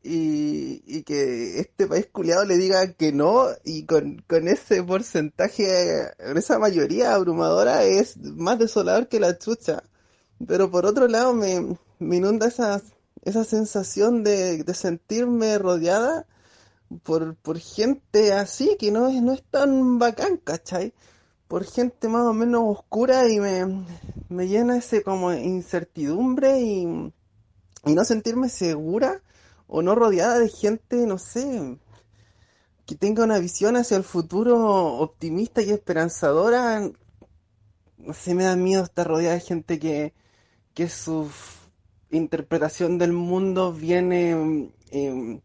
[0.03, 5.67] Y, y que este país culiado le diga que no, y con, con ese porcentaje,
[6.25, 9.83] con esa mayoría abrumadora, es más desolador que la chucha.
[10.47, 12.83] Pero por otro lado, me, me inunda esa,
[13.25, 16.27] esa sensación de, de sentirme rodeada
[17.03, 20.93] por, por gente así, que no es, no es tan bacán, ¿cachai?
[21.53, 23.85] Por gente más o menos oscura y me,
[24.31, 27.13] me llena ese como incertidumbre y,
[27.85, 29.21] y no sentirme segura
[29.67, 31.77] o no rodeada de gente, no sé,
[32.87, 36.91] que tenga una visión hacia el futuro optimista y esperanzadora.
[37.99, 40.15] No sé, me da miedo estar rodeada de gente que,
[40.73, 41.29] que su
[42.11, 45.43] interpretación del mundo viene em,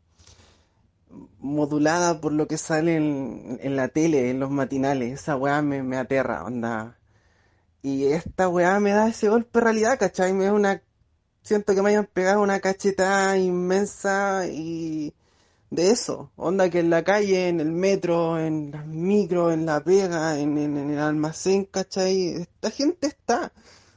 [1.40, 5.14] modulada por lo que sale en, la tele, en los matinales.
[5.22, 6.98] Esa weá me, aterra, onda.
[7.82, 10.34] Y esta weá me da ese golpe de realidad, ¿cachai?
[10.34, 10.82] Me da una...
[11.44, 15.14] Siento que me hayan pegado una cachetada inmensa y
[15.70, 16.32] de eso.
[16.36, 20.58] Onda que en la calle, en el metro, en las micro, en la pega, en,
[20.58, 22.30] en- en el almacén, ¿cachai?
[22.30, 23.54] Esta gente está.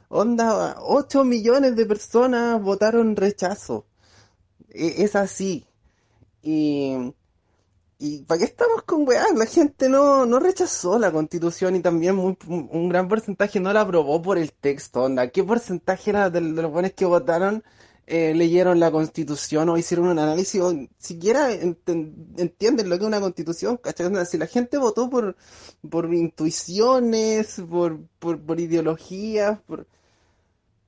[0.08, 3.86] Onda, 8 millones de personas votaron rechazo.
[4.70, 5.66] E- Es así.
[6.42, 7.14] Y,
[8.02, 9.26] y ¿para qué estamos con weá?
[9.36, 14.22] La gente no, no rechazó la constitución y también un, gran porcentaje no la aprobó
[14.22, 15.02] por el texto.
[15.02, 17.62] Onda, ¿qué porcentaje era de, los buenos que votaron
[18.06, 23.20] eh, leyeron la constitución o hicieron un análisis o siquiera entienden lo que es una
[23.20, 23.76] constitución?
[23.76, 24.10] ¿Cachai?
[24.26, 25.36] Si la gente votó por,
[25.88, 29.86] por intuiciones, por, por, por ideologías, por...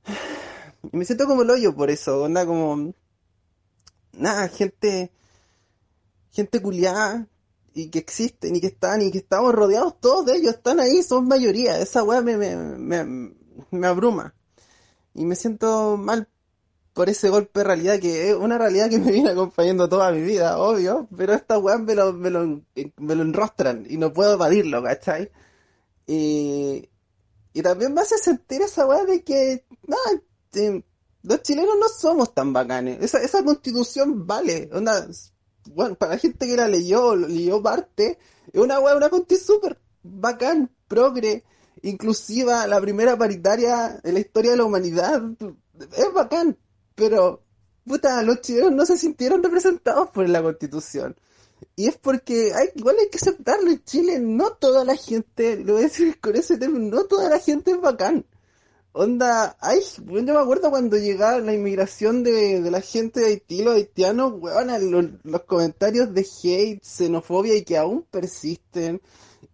[0.92, 2.94] Y me siento como el hoyo por eso, onda como...
[4.14, 5.12] Nada, gente
[6.32, 7.28] gente culiada
[7.74, 11.02] y que existen y que están y que estamos rodeados todos de ellos, están ahí,
[11.02, 11.78] son mayoría.
[11.78, 13.04] Esa weá me, me,
[13.70, 14.34] me, abruma
[15.14, 16.28] y me siento mal
[16.92, 20.22] por ese golpe de realidad que es una realidad que me viene acompañando toda mi
[20.22, 22.62] vida, obvio, pero esta weá me lo, me lo,
[22.98, 25.30] me lo enrostran y no puedo evadirlo, ¿cachai?
[26.06, 26.90] Y,
[27.54, 30.22] y también me hace sentir esa weá de que, nada,
[30.54, 30.82] eh,
[31.22, 33.00] los chilenos no somos tan bacanes.
[33.02, 35.06] Esa, esa constitución vale, onda,
[35.70, 38.18] bueno, para la gente que la leyó, leyó parte,
[38.52, 41.44] es una weá, una constitución súper bacán, progre,
[41.82, 45.22] inclusiva, la primera paritaria en la historia de la humanidad.
[45.96, 46.56] Es bacán,
[46.94, 47.42] pero
[47.84, 51.16] puta, los chilenos no se sintieron representados por la constitución.
[51.76, 55.74] Y es porque hay, igual hay que aceptarlo en Chile, no toda la gente, lo
[55.74, 58.26] voy a decir con ese término, no toda la gente es bacán.
[58.94, 63.62] Onda, ay, yo me acuerdo cuando llegaba la inmigración de, de la gente de Haití,
[63.62, 69.00] los haitianos, weón, los, los comentarios de hate, xenofobia y que aún persisten.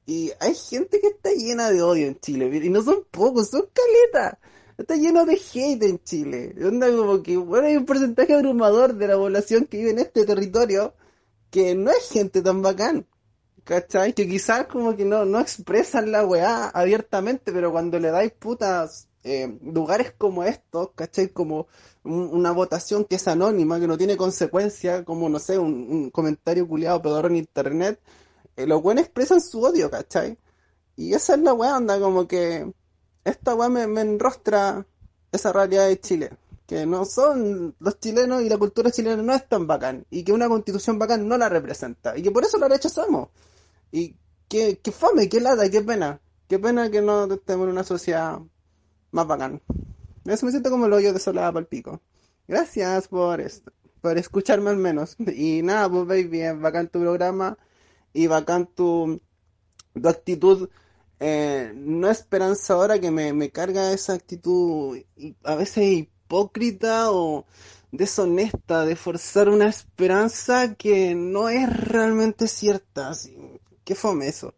[0.06, 3.68] Y hay gente que está llena de odio en Chile, y no son pocos, son
[3.72, 4.38] caletas.
[4.76, 6.54] Está lleno de hate en Chile.
[6.64, 10.24] Onda como que, bueno, hay un porcentaje abrumador de la población que vive en este
[10.24, 10.94] territorio
[11.50, 13.06] que no es gente tan bacán.
[13.64, 14.14] ¿Cachai?
[14.14, 19.07] Que quizás como que no, no expresan la weá abiertamente, pero cuando le dais putas
[19.24, 21.28] eh, lugares como estos, ¿cachai?
[21.30, 21.66] Como
[22.04, 26.66] un- una votación que es anónima, que no tiene consecuencia, como no sé, un, comentario
[26.68, 28.00] culiado pedorro en internet,
[28.56, 30.38] eh, los buenos expresan su odio, ¿cachai?
[30.96, 32.72] Y esa es la weá, anda como que
[33.24, 34.86] esta weá me, me enrostra
[35.32, 36.30] esa realidad de Chile,
[36.66, 40.32] que no son los chilenos y la cultura chilena no es tan bacán, y que
[40.32, 43.28] una constitución bacán no la representa, y que por eso la rechazamos.
[43.92, 44.16] Y
[44.48, 48.40] que, que fome, que lata, qué pena, qué pena que no estemos en una sociedad
[49.10, 49.60] más bacán.
[50.24, 52.00] Eso me siento como el hoyo desolado para el pico.
[52.46, 55.16] Gracias por esto, por escucharme al menos.
[55.18, 57.58] Y nada, pues baby, es bacán tu programa
[58.12, 59.20] y bacán tu,
[60.00, 60.68] tu actitud
[61.20, 64.98] eh, no esperanzadora que me, me carga esa actitud
[65.42, 67.44] a veces hipócrita o
[67.90, 73.08] deshonesta de forzar una esperanza que no es realmente cierta.
[73.10, 73.36] Así,
[73.84, 74.54] qué fome eso.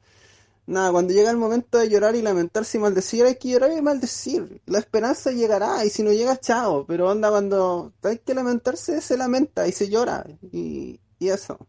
[0.67, 3.83] Nada, cuando llega el momento de llorar y lamentarse y maldecir, hay que llorar y
[3.83, 4.61] maldecir.
[4.67, 6.87] La esperanza llegará y si no llega, chao.
[6.87, 10.25] Pero onda, cuando hay que lamentarse, se lamenta y se llora.
[10.53, 11.67] Y, y eso.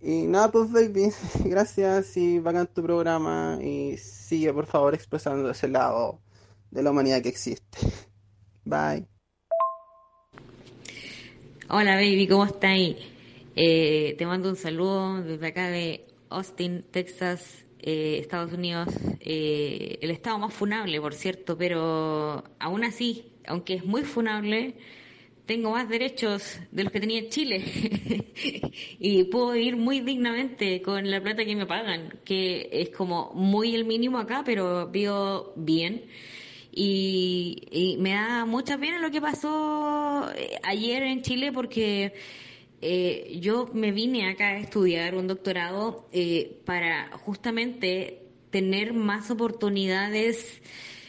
[0.00, 1.12] Y nada, pues baby,
[1.44, 6.20] gracias y bacán tu programa y sigue por favor expresando ese lado
[6.72, 7.78] de la humanidad que existe.
[8.64, 9.06] Bye.
[11.68, 12.96] Hola baby, ¿cómo estáis?
[13.54, 18.88] Eh, te mando un saludo desde acá de Austin, Texas, eh, Estados Unidos.
[19.20, 24.76] Eh, el estado más funable, por cierto, pero aún así, aunque es muy funable,
[25.46, 27.64] tengo más derechos de los que tenía en Chile
[28.98, 33.74] y puedo vivir muy dignamente con la plata que me pagan, que es como muy
[33.74, 36.04] el mínimo acá, pero vivo bien.
[36.74, 42.14] Y, y me da mucha pena lo que pasó eh, ayer en Chile porque
[42.82, 50.60] eh, yo me vine acá a estudiar un doctorado eh, para justamente tener más oportunidades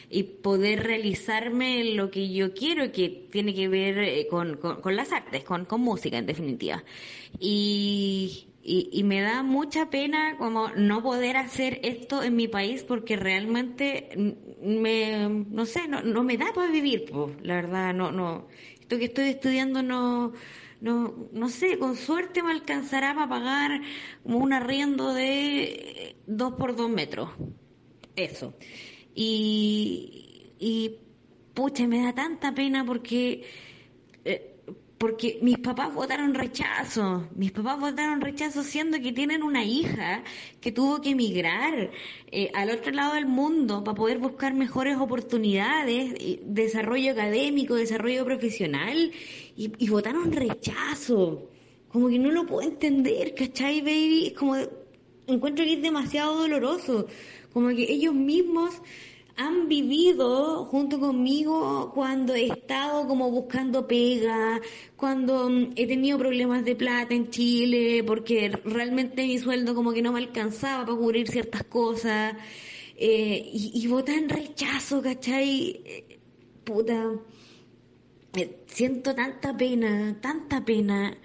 [0.08, 5.10] y poder realizarme lo que yo quiero, que tiene que ver eh, con, con, las
[5.10, 6.84] artes, con, con música en definitiva.
[7.40, 13.16] Y, y, me da mucha pena como no poder hacer esto en mi país porque
[13.16, 18.46] realmente me, no sé, no, no me da para vivir, la verdad, no, no,
[18.80, 20.32] esto que estoy estudiando no,
[20.84, 23.80] no, no sé, con suerte me alcanzará para pagar
[24.22, 27.30] un arriendo de dos por dos metros,
[28.16, 28.54] eso.
[29.14, 30.98] Y, y
[31.54, 33.44] pucha, me da tanta pena porque
[35.04, 40.24] porque mis papás votaron rechazo, mis papás votaron rechazo siendo que tienen una hija
[40.62, 41.90] que tuvo que emigrar
[42.32, 46.14] eh, al otro lado del mundo para poder buscar mejores oportunidades,
[46.46, 49.12] desarrollo académico, desarrollo profesional,
[49.54, 51.50] y, y votaron rechazo.
[51.88, 54.28] Como que no lo puedo entender, ¿cachai, baby?
[54.28, 54.56] Es como,
[55.26, 57.08] encuentro que es demasiado doloroso,
[57.52, 58.80] como que ellos mismos
[59.36, 64.60] han vivido junto conmigo cuando he estado como buscando pega,
[64.96, 70.02] cuando mm, he tenido problemas de plata en Chile, porque realmente mi sueldo como que
[70.02, 72.34] no me alcanzaba para cubrir ciertas cosas,
[72.96, 75.80] eh, y, y votan rechazo, ¿cachai?
[75.84, 76.18] Eh,
[76.64, 77.10] Puta,
[78.36, 81.16] eh, siento tanta pena, tanta pena,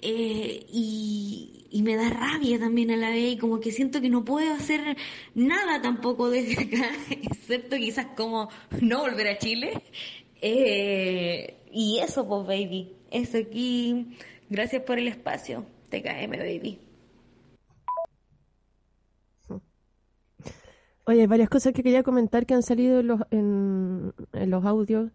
[0.00, 4.08] eh, y, y me da rabia también a la vez, y como que siento que
[4.08, 4.96] no puedo hacer
[5.34, 8.48] nada tampoco desde acá, excepto quizás como
[8.80, 9.82] no volver a Chile.
[10.40, 14.16] Eh, y eso, pues, baby, eso aquí.
[14.48, 15.66] Gracias por el espacio.
[15.90, 16.78] TKM, baby.
[21.06, 24.64] Oye, hay varias cosas que quería comentar que han salido en los, en, en los
[24.64, 25.10] audios.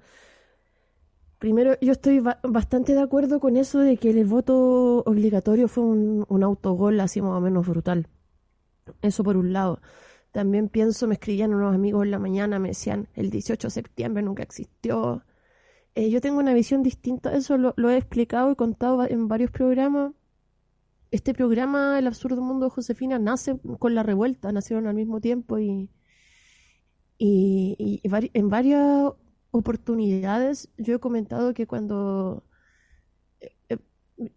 [1.39, 5.83] Primero, yo estoy ba- bastante de acuerdo con eso de que el voto obligatorio fue
[5.85, 8.07] un, autogol así más o menos brutal.
[9.01, 9.81] Eso por un lado.
[10.31, 14.23] También pienso, me escribían unos amigos en la mañana, me decían, el 18 de septiembre
[14.23, 15.23] nunca existió.
[15.95, 20.13] Eh, yo tengo una visión distinta, eso lo, he explicado y contado en varios programas.
[21.11, 25.59] Este programa, El absurdo mundo de Josefina, nace con la revuelta, nacieron al mismo tiempo
[25.59, 25.89] y,
[27.17, 28.01] Y, y
[28.33, 29.11] en varias
[29.51, 32.43] oportunidades yo he comentado que cuando
[33.39, 33.77] eh, eh,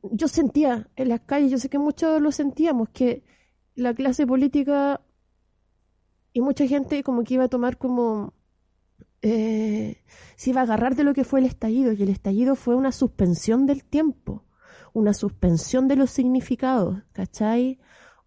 [0.03, 3.25] yo sentía en las calles, yo sé que muchos lo sentíamos, que
[3.75, 5.01] la clase política
[6.33, 8.35] y mucha gente como que iba a tomar como
[9.21, 10.03] eh,
[10.37, 12.91] se iba a agarrar de lo que fue el estallido y el estallido fue una
[12.93, 14.45] suspensión del tiempo,
[14.93, 17.79] una suspensión de los significados, ¿cachai?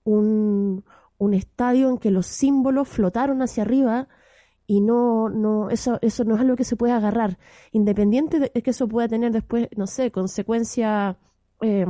[0.04, 0.86] Un,
[1.18, 4.08] un estadio en que los símbolos flotaron hacia arriba
[4.68, 7.38] y no, no, eso, eso no es algo que se puede agarrar,
[7.72, 11.18] independiente de que eso pueda tener después, no sé, consecuencia
[11.62, 11.86] eh,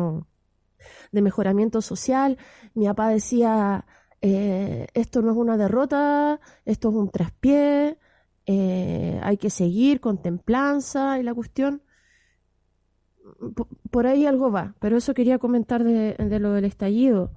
[1.11, 2.37] de mejoramiento social.
[2.73, 3.85] Mi papá decía,
[4.21, 7.97] eh, esto no es una derrota, esto es un traspié,
[8.45, 11.81] eh, hay que seguir con templanza y la cuestión.
[13.89, 17.31] Por ahí algo va, pero eso quería comentar de, de lo del estallido.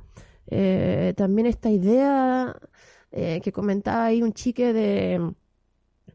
[0.50, 2.56] Eh, también esta idea
[3.10, 5.34] eh, que comentaba ahí un chique de,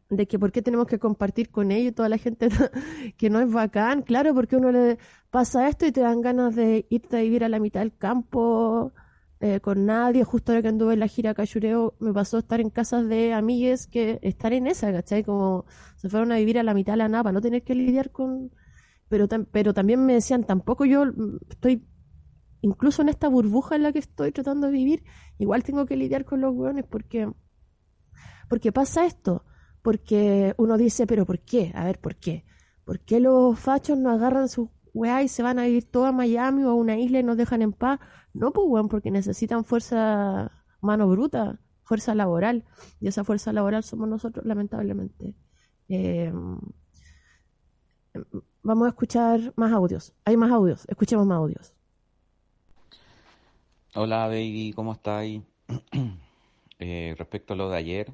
[0.10, 2.50] de que por qué tenemos que compartir con ellos toda la gente
[3.18, 4.98] que no es bacán, claro, porque uno le
[5.30, 8.94] pasa esto y te dan ganas de irte a vivir a la mitad del campo
[9.40, 12.70] eh, con nadie, justo ahora que anduve en la gira Cachureo me pasó estar en
[12.70, 15.24] casas de amigues que estar en esa, ¿cachai?
[15.24, 15.66] Como
[15.98, 18.52] se fueron a vivir a la mitad de la napa, no tener que lidiar con...
[19.10, 21.84] Pero, pero también me decían, tampoco yo mm, estoy
[22.64, 25.04] incluso en esta burbuja en la que estoy tratando de vivir,
[25.38, 27.32] igual tengo que lidiar con los hueones porque,
[28.50, 29.46] porque pasa esto,
[29.82, 31.72] porque uno dice, pero ¿por qué?
[31.76, 32.46] A ver, ¿por qué?
[32.86, 36.14] ¿Por qué los fachos no agarran sus weá y se van a vivir todo a
[36.14, 38.00] Miami o a una isla y nos dejan en paz?
[38.34, 40.52] No, pues weón, porque necesitan fuerza,
[40.82, 42.64] mano bruta, fuerza laboral,
[43.02, 45.36] y esa fuerza laboral somos nosotros, lamentablemente.
[45.90, 46.32] Eh,
[48.62, 51.73] vamos a escuchar más audios, hay más audios, escuchemos más audios.
[53.96, 55.44] Hola baby, ¿cómo estáis?
[56.80, 58.12] Eh, respecto a lo de ayer,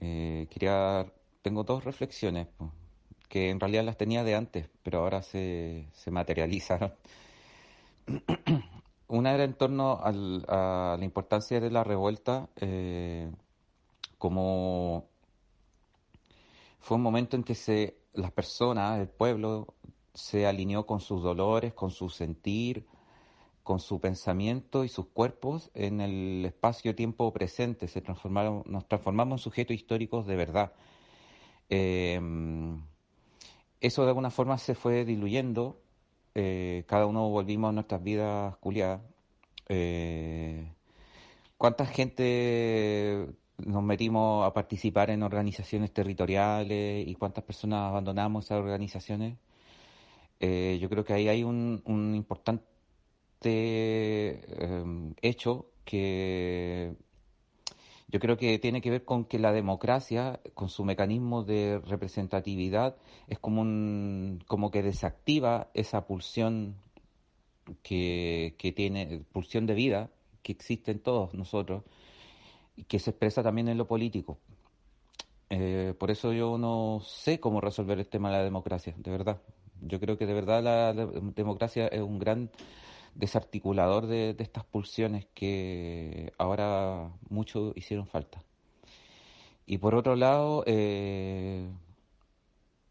[0.00, 0.46] eh,
[1.42, 2.46] tengo dos reflexiones,
[3.28, 6.94] que en realidad las tenía de antes, pero ahora se, materializaron.
[9.08, 10.12] Una era en torno a
[10.96, 13.30] la importancia de la revuelta, eh,
[14.16, 15.08] como
[16.78, 19.74] fue un momento en que se, las personas, el pueblo,
[20.14, 22.86] se alineó con sus dolores, con su sentir,
[23.64, 29.42] con su pensamiento y sus cuerpos en el espacio-tiempo presente, se transformaron, nos transformamos en
[29.42, 30.72] sujetos históricos de verdad.
[31.70, 32.20] Eh,
[33.80, 35.80] eso de alguna forma se fue diluyendo,
[36.34, 39.00] eh, cada uno volvimos a nuestras vidas culiadas.
[39.68, 40.72] Eh,
[41.56, 49.38] ¿Cuánta gente nos metimos a participar en organizaciones territoriales y cuántas personas abandonamos esas organizaciones?
[50.40, 52.73] Eh, yo creo que ahí hay un importante
[53.42, 54.40] eh,
[55.22, 56.94] hecho que
[58.08, 62.96] yo creo que tiene que ver con que la democracia, con su mecanismo de representatividad,
[63.26, 66.76] es como un, como que desactiva esa pulsión
[67.82, 70.10] que, que tiene, pulsión de vida
[70.42, 71.82] que existe en todos nosotros
[72.76, 74.38] y que se expresa también en lo político.
[75.50, 79.40] Eh, por eso yo no sé cómo resolver el tema de la democracia, de verdad.
[79.80, 82.50] Yo creo que de verdad la, la democracia es un gran
[83.14, 88.42] desarticulador de, estas pulsiones que ahora mucho hicieron falta.
[89.66, 91.66] Y por otro lado, eh,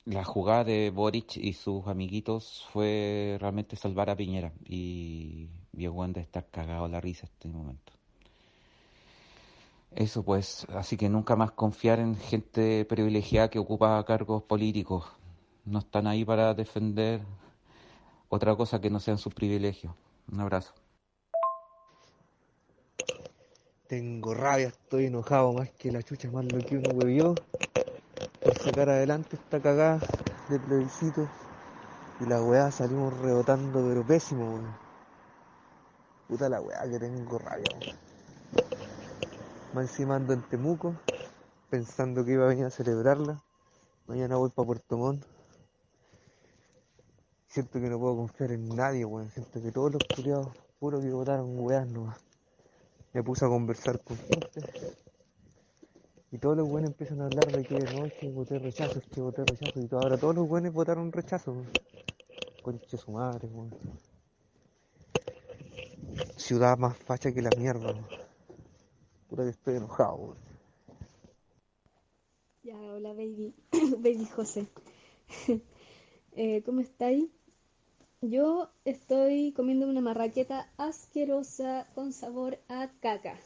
[0.05, 6.45] la jugada de Boric y sus amiguitos fue realmente salvar a Piñera y de estar
[6.49, 7.93] cagado la risa en este momento.
[9.95, 15.05] Eso pues, así que nunca más confiar en gente privilegiada que ocupa cargos políticos.
[15.65, 17.21] No están ahí para defender
[18.29, 19.93] otra cosa que no sean sus privilegios.
[20.31, 20.73] Un abrazo.
[23.87, 27.35] Tengo rabia, estoy enojado más que la chucha, más lo que uno bebió
[28.41, 29.99] por sacar adelante esta cagada
[30.49, 31.27] de plebiscito.
[32.19, 34.75] Y la weá salimos rebotando, pero pésimo, weón.
[36.27, 37.97] Puta la weá que tengo rabia, weón.
[39.73, 40.93] Más encima en Temuco,
[41.69, 43.41] pensando que iba a venir a celebrarla.
[44.07, 45.32] Mañana voy para Puerto Montt.
[47.53, 49.29] Siento que no puedo confiar en nadie, weón.
[49.29, 50.47] Siento que todos los culiados
[50.79, 52.17] puro que votaron weas nomás.
[53.13, 54.59] Me puse a conversar con gente.
[56.31, 59.05] Y todos los buenos empiezan a hablar de que no, es que voté rechazo, es
[59.05, 59.79] que voté rechazo.
[59.79, 61.51] Y ahora todos los buenos votaron rechazo.
[61.51, 61.69] weón.
[62.63, 63.69] Conche su madre, weón.
[66.35, 68.07] Ciudad más facha que la mierda, weón.
[69.29, 70.37] Pura que estoy enojado, weón.
[72.63, 73.53] Ya, hola baby,
[73.99, 74.67] baby José.
[76.35, 77.29] Eh, ¿cómo estáis?
[78.25, 83.37] Yo estoy comiendo una marraqueta asquerosa con sabor a caca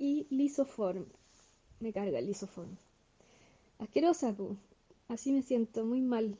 [0.00, 1.04] y lisoform.
[1.78, 2.76] me carga el lisofón.
[3.78, 4.56] Asquerosa, pu.
[5.06, 6.36] así me siento, muy mal.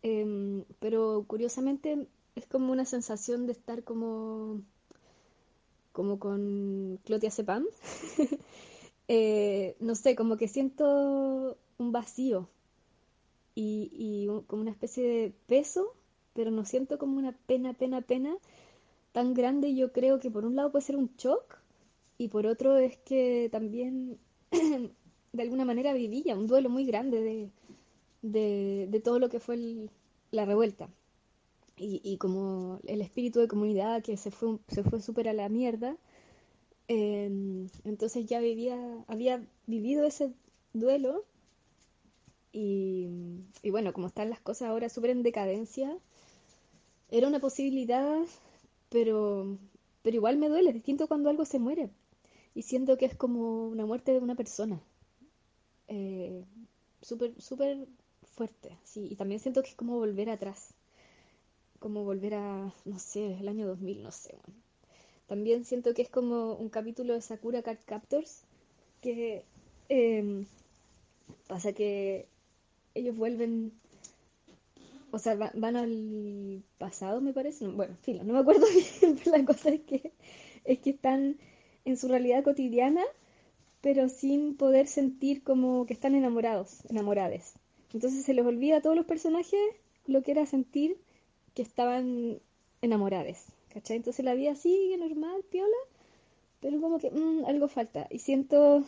[0.00, 4.62] Em, pero curiosamente es como una sensación de estar como,
[5.92, 7.66] como con clotiazepam.
[9.08, 12.48] Eh, no sé, como que siento un vacío
[13.54, 15.94] y, como una especie de peso,
[16.36, 18.36] pero no siento como una pena, pena, pena
[19.12, 19.74] tan grande.
[19.74, 21.58] Yo creo que por un lado puede ser un shock
[22.18, 24.18] y por otro es que también
[25.32, 27.50] de alguna manera viví ya un duelo muy grande
[28.22, 29.88] de, de, todo lo que fue
[30.30, 30.88] la revuelta.
[31.78, 35.98] Y, como el espíritu de comunidad que se fue, se fue a la mierda,
[36.88, 38.78] em, entonces ya vivía,
[39.08, 40.32] había vivido ese
[40.72, 41.24] duelo
[42.50, 43.08] y,
[43.62, 45.98] y bueno, como están las cosas ahora súper en decadencia,
[47.10, 48.24] era una posibilidad,
[48.90, 49.58] pero,
[50.02, 51.90] pero igual me duele, es distinto cuando algo se muere.
[52.54, 54.80] Y siento que es como una muerte de una persona.
[55.88, 56.44] Eh,
[57.02, 57.34] súper,
[58.22, 59.08] fuerte, sí.
[59.10, 60.74] Y también siento que es como volver atrás.
[61.78, 64.60] Como volver a, no sé, el año 2000, no sé, bueno.
[65.26, 68.44] También siento que es como un capítulo de Sakura Card Captors,
[69.02, 69.44] que
[69.88, 70.46] em,
[71.48, 72.28] pasa que
[72.94, 73.72] ellos vuelven,
[75.16, 77.66] o sea, va- van al pasado, me parece.
[77.68, 78.66] Bueno, filo, no me acuerdo
[79.00, 80.12] bien, pero la cosa es que,
[80.64, 81.38] es que están
[81.84, 83.02] en su realidad cotidiana,
[83.82, 87.54] pero sin poder sentir como que están enamorados, enamorades.
[87.94, 89.60] Entonces se les olvida a todos los personajes
[90.06, 90.98] lo que era sentir
[91.54, 92.40] que estaban
[92.82, 93.96] enamorades, ¿cachai?
[93.98, 95.76] Entonces la vida sigue normal, piola,
[96.60, 98.06] pero como que mm, algo falta.
[98.10, 98.84] Y siento,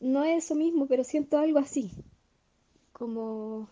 [0.00, 1.90] no es eso mismo, pero siento algo así,
[2.92, 3.68] como,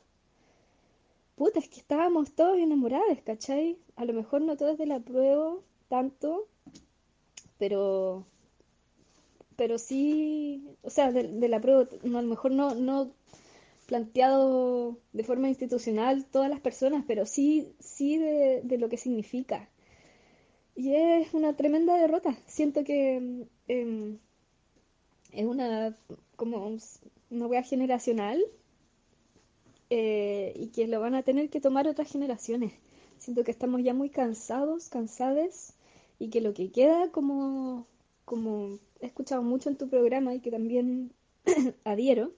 [1.36, 3.78] puta, es que estábamos todos enamorados, ¿cachai?
[3.96, 5.56] A lo mejor no todos de la prueba
[5.88, 6.48] tanto,
[7.58, 8.26] pero
[9.56, 13.12] pero sí, o sea, de, de la prueba, no, a lo mejor no, no
[13.86, 19.68] planteado de forma institucional todas las personas, pero sí, sí de, de lo que significa.
[20.76, 22.36] Y es una tremenda derrota.
[22.46, 24.18] Siento que em,
[25.32, 25.96] es una
[26.36, 26.80] como un-
[27.30, 28.42] una wea generacional
[29.98, 32.72] eh, y que lo van a tener que tomar otras generaciones.
[33.18, 35.74] Siento que estamos ya muy cansados, cansades
[36.18, 37.86] y que lo que queda como,
[38.24, 41.12] como he escuchado mucho en tu programa y que también
[41.84, 42.32] adhiero,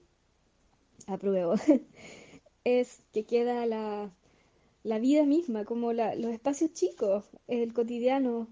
[1.07, 1.55] apruebo,
[2.63, 4.11] es que queda la,
[4.83, 8.47] la vida misma, como la- los espacios chicos, el cotidiano,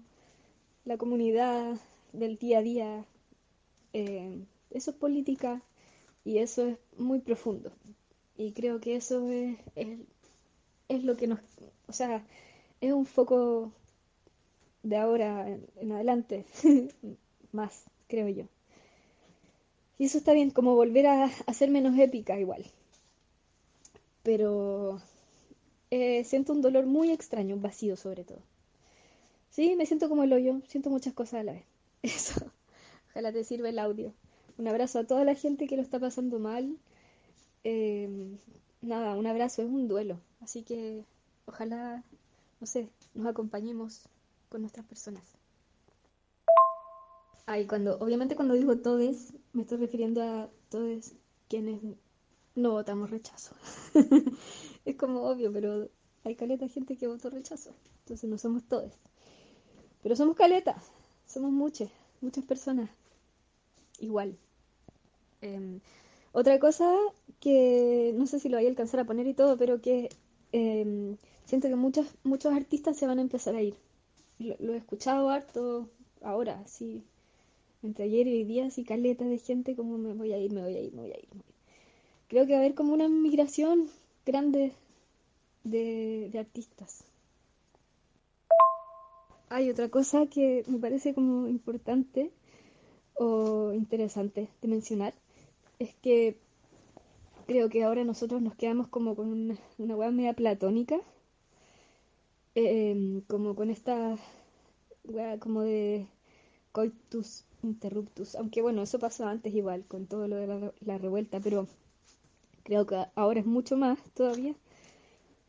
[0.84, 1.78] la comunidad
[2.12, 3.06] del día a día.
[3.94, 5.62] eh, eso es política
[6.24, 7.72] y eso es muy profundo.
[8.36, 9.98] Y creo que eso es, es,
[10.88, 11.40] es lo que nos,
[11.86, 12.24] o sea,
[12.80, 13.72] es un foco
[14.82, 16.44] de ahora en, adelante,
[17.52, 18.44] más, creo yo.
[19.98, 22.66] Y eso está bien, como volver a, a ser menos épica igual.
[24.22, 25.00] Pero
[25.90, 28.40] eh, siento un dolor muy extraño, un vacío sobre todo.
[29.50, 31.64] Sí, me siento como el hoyo, siento muchas cosas a la vez.
[32.02, 32.52] Eso,
[33.10, 34.12] ojalá te sirva el audio.
[34.58, 36.76] Un abrazo a toda la gente que lo está pasando mal.
[37.68, 38.38] Eh,
[38.80, 40.20] nada, un abrazo, es un duelo.
[40.40, 41.04] Así que
[41.46, 42.04] ojalá,
[42.60, 44.02] no sé, nos acompañemos
[44.48, 45.24] con nuestras personas.
[47.44, 51.10] Ay, cuando, obviamente cuando digo todes, me estoy refiriendo a todos
[51.48, 51.80] quienes
[52.54, 53.56] no votamos rechazo.
[54.84, 55.88] es como obvio, pero
[56.22, 57.74] hay caleta de gente que votó rechazo.
[58.04, 58.92] Entonces no somos todos.
[60.04, 60.84] Pero somos caletas,
[61.26, 61.90] somos muchas,
[62.20, 62.90] muchas personas.
[63.98, 64.38] Igual.
[65.40, 65.80] Em,
[66.36, 66.94] otra cosa
[67.40, 70.10] que no sé si lo voy a alcanzar a poner y todo, pero que
[70.52, 71.16] em,
[71.46, 73.74] siento que muchos, muchos artistas se van a empezar a ir.
[74.38, 75.88] Lo, he escuchado harto
[76.20, 77.02] ahora, sí.
[77.82, 80.60] Entre ayer y hoy día, así caleta de gente como me voy a ir, me
[80.60, 80.92] voy a ir.
[80.92, 81.28] me voy a ir.
[82.28, 83.88] Creo que va a haber como una migración
[84.26, 84.72] grande
[85.64, 87.04] de, de artistas.
[89.48, 92.30] Hay otra cosa que me parece como importante
[93.14, 95.14] o interesante de mencionar,
[95.78, 96.36] es que
[97.46, 101.00] creo que ahora nosotros nos quedamos como con una, una media platónica,
[102.54, 104.16] em, como con esta
[105.04, 106.06] weá como de
[106.72, 111.40] coitus interruptus, aunque bueno, eso pasó antes igual, con todo lo de la, la revuelta,
[111.40, 111.66] pero
[112.64, 114.54] creo que ahora es mucho más todavía.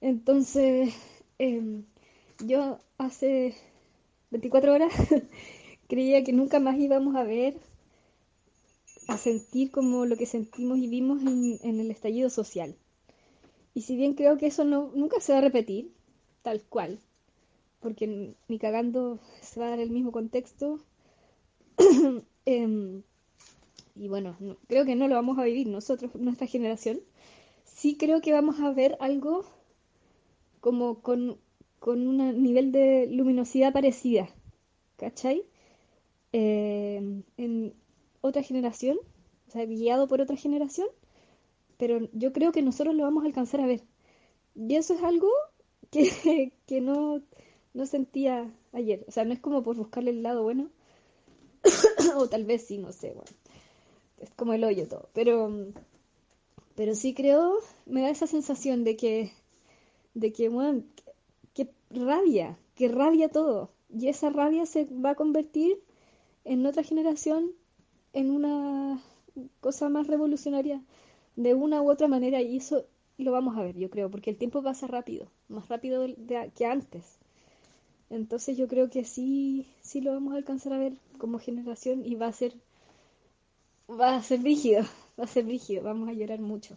[0.01, 0.93] Entonces,
[1.39, 1.83] em,
[2.45, 3.55] yo hace
[4.31, 4.93] 24 horas
[5.87, 7.55] creía que nunca más íbamos a ver,
[9.07, 12.75] a sentir como lo que sentimos y vimos en, el estallido social.
[13.73, 15.91] Y si bien creo que eso no, nunca se va a repetir,
[16.41, 16.99] tal cual,
[17.79, 20.79] porque ni cagando se va a dar el mismo contexto,
[22.45, 23.03] em,
[23.95, 26.99] y bueno, no- creo que no lo vamos a vivir nosotros, nuestra generación,
[27.65, 29.45] sí creo que vamos a ver algo
[30.59, 31.37] como con,
[31.79, 34.29] con un nivel de luminosidad parecida,
[34.97, 35.43] ¿cachai?
[36.33, 37.73] Eh, en
[38.21, 38.97] otra generación,
[39.47, 40.87] o sea, guiado por otra generación,
[41.77, 43.83] pero yo creo que nosotros lo vamos a alcanzar a ver.
[44.55, 45.29] Y eso es algo
[45.91, 47.21] que, que no,
[47.73, 49.05] no sentía ayer.
[49.07, 50.69] O sea, no es como por buscarle el lado bueno,
[52.15, 53.31] o tal vez sí, no sé, bueno.
[54.19, 55.09] Es como el hoyo todo.
[55.13, 55.51] Pero,
[56.75, 59.31] pero sí creo, me da esa sensación de que,
[60.15, 60.83] de que, bueno,
[61.53, 63.71] que rabia, que rabia todo.
[63.89, 65.81] Y esa rabia se va a convertir
[66.43, 67.51] en otra generación
[68.17, 68.99] en una
[69.59, 70.81] cosa más revolucionaria
[71.35, 72.85] de una u otra manera y eso
[73.19, 76.03] lo vamos a ver, yo creo, porque el tiempo pasa rápido, más rápido
[76.55, 77.17] que antes.
[78.09, 82.15] Entonces yo creo que sí, sí lo vamos a alcanzar a ver como generación y
[82.15, 82.55] va a ser,
[83.87, 84.83] va a ser rígido,
[85.19, 86.75] va a ser rígido, vamos a llorar mucho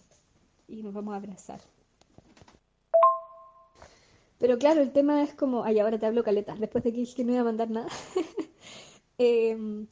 [0.68, 1.60] y nos vamos a abrazar.
[4.38, 7.16] Pero claro, el tema es como, ay, ahora te hablo caleta, después de que dije
[7.16, 7.88] que no iba a mandar nada.
[9.22, 9.86] Em,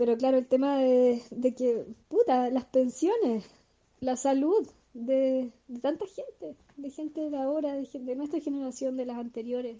[0.00, 3.44] pero claro, el tema de, de que, puta, las pensiones,
[4.00, 9.04] la salud de, de tanta gente, de gente de ahora, de, de nuestra generación, de
[9.04, 9.76] las anteriores.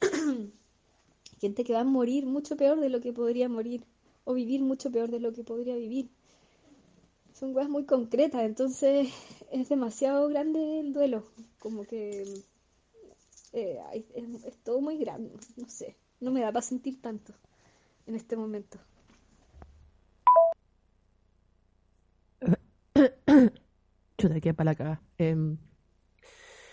[1.40, 3.84] gente que va a morir mucho peor de lo que podría morir,
[4.24, 6.08] o vivir mucho peor de lo que podría vivir.
[7.32, 9.08] Son cosas muy concretas, entonces
[9.52, 11.22] es demasiado grande el duelo,
[11.60, 12.24] como que
[13.52, 14.04] eh,
[14.44, 17.32] es todo muy grande, no sé, no me da para sentir tanto
[18.08, 18.80] en este momento.
[24.18, 24.96] Chuta, que para caga.
[25.18, 25.56] Em,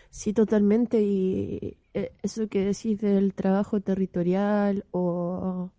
[0.09, 1.01] sí, totalmente.
[1.01, 5.71] Y eh, eso que decís del trabajo territorial o,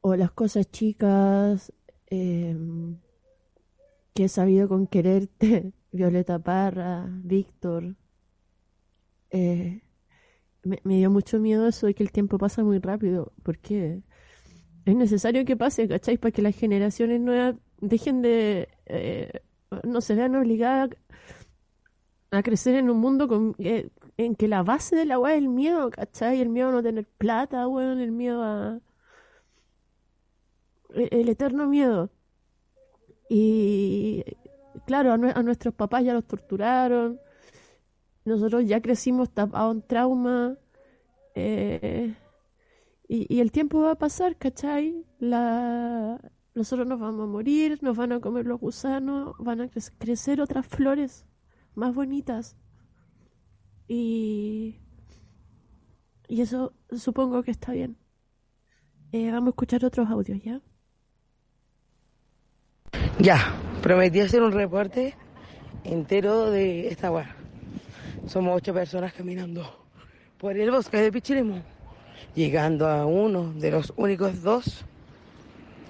[0.00, 1.72] o las cosas chicas
[2.06, 2.96] em,
[4.14, 7.96] que he sabido con quererte, Violeta Parra, Víctor.
[9.30, 9.82] eh,
[10.64, 14.02] me, me dio mucho miedo eso de que el tiempo pasa muy rápido, porque
[14.86, 16.18] es necesario que pase, ¿cachai?
[16.18, 18.68] Para que las generaciones nuevas dejen de...
[18.86, 19.32] eh,
[19.84, 20.90] no se vean obligadas
[22.30, 25.48] a crecer en un mundo eh, en que la base de la weá es el
[25.48, 26.40] miedo, ¿cachai?
[26.40, 28.80] El miedo a no tener plata, weón, el miedo a...
[30.90, 32.10] El, el eterno miedo.
[33.28, 34.24] Y
[34.86, 37.20] claro, a nuestros papás ya los torturaron.
[38.24, 40.56] Nosotros ya crecimos tapados en trauma.
[41.34, 42.14] eh,
[43.08, 45.04] y, y el tiempo va a pasar, ¿cachai?
[45.18, 46.20] La...
[46.54, 50.40] Nosotros nos vamos a morir, nos van a comer los gusanos, van a cre- crecer
[50.40, 51.24] otras flores
[51.74, 52.56] más bonitas.
[53.88, 54.76] Y,
[56.28, 57.96] y eso supongo que está bien.
[59.12, 60.60] Eh, vamos a escuchar otros audios, ¿ya?
[63.18, 63.38] Ya,
[63.82, 65.14] prometí hacer un reporte
[65.84, 67.34] entero de esta weá.
[68.26, 69.86] Somos ocho personas caminando
[70.38, 71.60] por el bosque de Pichilemu,
[72.34, 74.84] llegando a uno de los únicos dos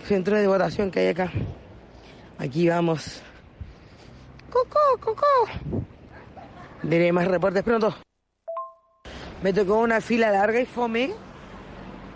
[0.05, 1.31] centros de votación que hay acá.
[2.39, 3.23] Aquí vamos.
[4.51, 5.27] ¡Coco, coco!
[6.83, 7.95] Diré más reportes pronto.
[9.43, 11.13] Me tocó una fila larga y fome.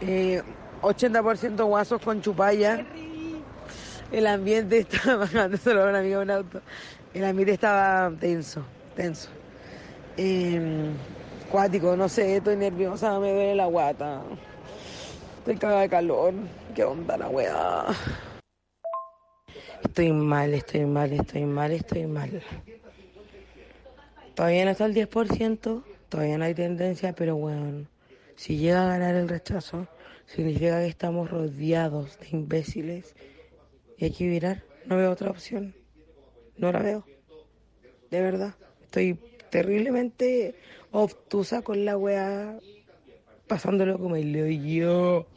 [0.01, 0.43] eh,
[0.83, 2.85] 80% guasos con chupalla.
[4.13, 6.61] El ambiente estaba bajando, se lo un amigo en auto.
[7.15, 8.63] El ambiente estaba tenso,
[8.95, 9.31] tenso.
[10.17, 10.91] Eh,
[11.51, 14.23] cuático, no sé, estoy nerviosa, me duele la guata.
[15.47, 16.35] Estoy cagada de calor.
[16.75, 17.85] ¿Qué onda la weá?
[19.81, 22.43] Estoy mal, estoy mal, estoy mal, estoy mal.
[24.35, 27.87] Todavía no está el 10%, todavía no hay tendencia, pero bueno,
[28.35, 29.87] si llega a ganar el rechazo,
[30.25, 33.15] significa que estamos rodeados de imbéciles
[33.99, 34.65] y hay que virar.
[34.85, 35.77] No veo otra opción.
[36.57, 37.05] No la veo.
[38.11, 38.57] De verdad.
[38.83, 39.15] Estoy
[39.49, 40.57] terriblemente
[40.91, 42.59] obtusa con la weá,
[43.47, 45.29] pasándolo como el leo yo.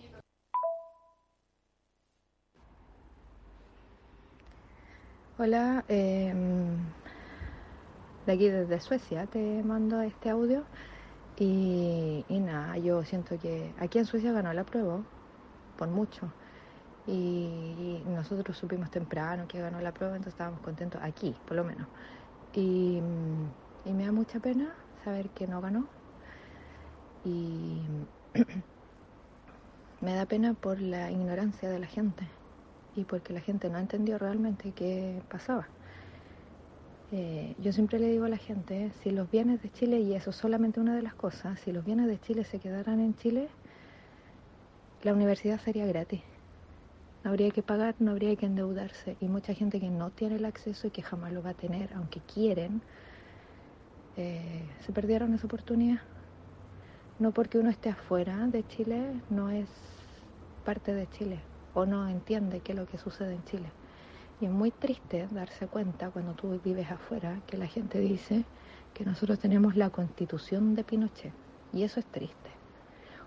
[5.42, 6.34] Hola, eh,
[8.26, 10.66] de aquí desde Suecia te mando este audio.
[11.38, 15.00] Y, y nada, yo siento que aquí en Suecia ganó la prueba
[15.78, 16.30] por mucho.
[17.08, 21.88] Y nosotros supimos temprano que ganó la prueba, entonces estábamos contentos aquí, por lo menos.
[22.54, 23.02] Y,
[23.86, 24.76] y me da mucha pena
[25.06, 25.88] saber que no ganó.
[27.24, 27.80] Y
[30.02, 32.28] me da pena por la ignorancia de la gente
[33.00, 35.68] y porque la gente no entendió realmente qué pasaba.
[37.12, 40.30] Eh, yo siempre le digo a la gente, si los bienes de Chile, y eso
[40.30, 43.48] es solamente una de las cosas, si los bienes de Chile se quedaran en Chile,
[45.04, 46.22] la universidad sería gratis.
[47.24, 49.16] No habría que pagar, no habría que endeudarse.
[49.22, 51.90] Y mucha gente que no tiene el acceso y que jamás lo va a tener,
[51.94, 52.82] aunque quieren,
[54.18, 56.02] eh, se perdieron esa oportunidad.
[57.18, 59.68] No porque uno esté afuera de Chile, no es
[60.64, 63.72] parte de Chile o no entiende qué es lo que sucede en Chile.
[64.42, 68.46] Y es muy triste darse cuenta cuando tú vives afuera que la gente dice
[68.94, 71.34] que nosotros tenemos la constitución de Pinochet.
[71.74, 72.50] Y eso es triste.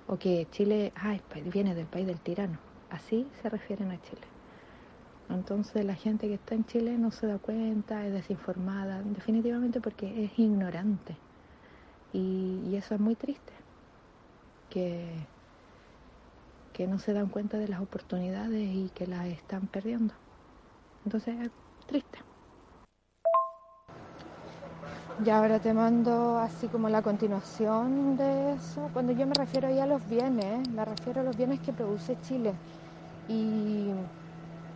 [0.07, 1.20] O que Chile ay,
[1.53, 2.59] viene del país del tirano.
[2.90, 4.22] Así se refieren a Chile.
[5.28, 10.24] Entonces la gente que está en Chile no se da cuenta, es desinformada, definitivamente porque
[10.24, 11.16] es ignorante.
[12.12, 13.53] Y, y eso es muy triste.
[14.68, 15.26] Que,
[16.86, 20.14] no se dan cuenta de las oportunidades y que las están perdiendo.
[21.04, 21.50] Entonces es
[21.86, 22.18] triste.
[25.24, 28.88] Y ahora te mando así como la continuación de eso.
[28.92, 32.16] Cuando yo me refiero ahí a los bienes, me refiero a los bienes que produce
[32.22, 32.52] Chile.
[33.28, 33.90] Y,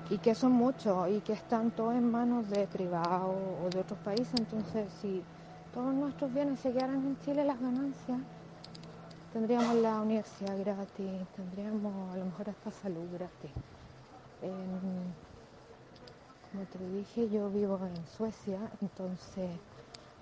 [0.09, 3.35] y que son muchos y que están todos en manos de privados
[3.65, 4.35] o de otros países.
[4.39, 5.23] Entonces, si
[5.75, 8.19] todos nuestros bienes se quedaran en Chile, las ganancias,
[9.37, 13.51] tendríamos la universidad gratis, tendríamos a lo mejor hasta salud gratis.
[14.41, 15.13] Em,
[16.51, 19.51] como te dije, yo vivo en Suecia, entonces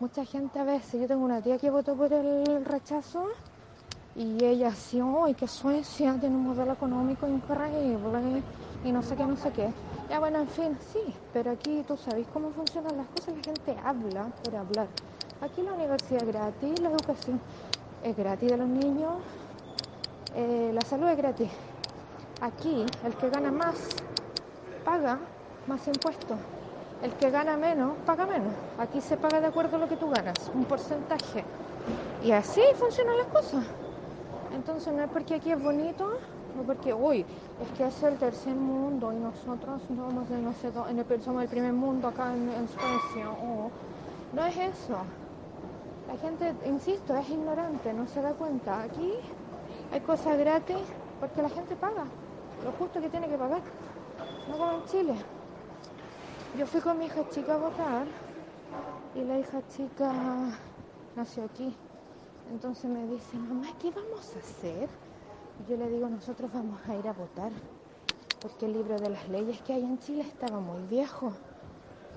[0.01, 3.29] mucha gente a veces, yo tengo una tía que votó por el rechazo
[4.17, 8.43] y ella así, ¡ay, que Suecia tiene un modelo económico increíble!
[8.85, 9.73] Y no sé qué, no sé qué.
[10.11, 13.77] Ya bueno, en fin, sí, pero aquí tú sabes cómo funcionan las cosas, la gente
[13.85, 14.89] habla por hablar.
[15.41, 17.41] Aquí la universidad gratis, la educación
[18.05, 19.15] es gratis de los niños,
[20.37, 21.51] eh, la salud es gratis.
[22.41, 23.89] Aquí el que gana más
[24.85, 25.19] paga
[25.67, 26.37] más impuestos.
[27.03, 28.53] El que gana menos, paga menos.
[28.79, 31.45] Aquí se paga de acuerdo a lo que tú ganas, un porcentaje.
[32.23, 33.65] Y así funcionan las cosas.
[34.55, 36.19] Entonces no es porque aquí es bonito,
[36.57, 37.25] no porque, uy,
[37.63, 41.49] es que es el tercer mundo y nosotros somos no sé, en el, somos el
[41.49, 42.69] primer mundo acá en, en
[44.33, 44.99] no es eso.
[46.15, 48.83] La gente, insisto, es ignorante, no se da cuenta.
[48.83, 49.15] Aquí
[49.93, 50.79] hay cosas gratis
[51.19, 52.05] porque la gente paga
[52.65, 53.61] lo justo que tiene que pagar.
[54.49, 55.15] No como en Chile.
[56.57, 58.07] Yo fui con mi hija chica a votar
[59.17, 60.13] y la hija chica
[61.17, 61.75] nació aquí.
[62.53, 64.89] Entonces me dice, mamá, ¿qué vamos a hacer?
[65.59, 67.51] Y yo le digo, nosotros vamos a ir a votar,
[68.41, 71.33] porque el libro de las leyes que hay en Chile estaba muy viejo.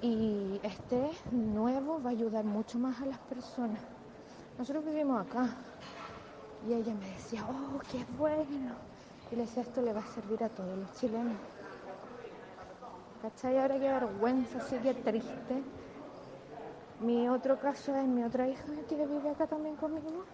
[0.01, 3.81] Y este nuevo va a ayudar mucho más a las personas.
[4.57, 5.49] Nosotros vivimos acá.
[6.67, 8.75] Y ella me decía, oh, qué bueno.
[9.31, 11.37] Y le decía, esto le va a servir a todos los chilenos.
[13.21, 13.57] ¿Cachai?
[13.57, 15.63] Ahora qué vergüenza, así que triste.
[16.99, 20.25] Mi otro caso es mi otra hija que vive acá también conmigo.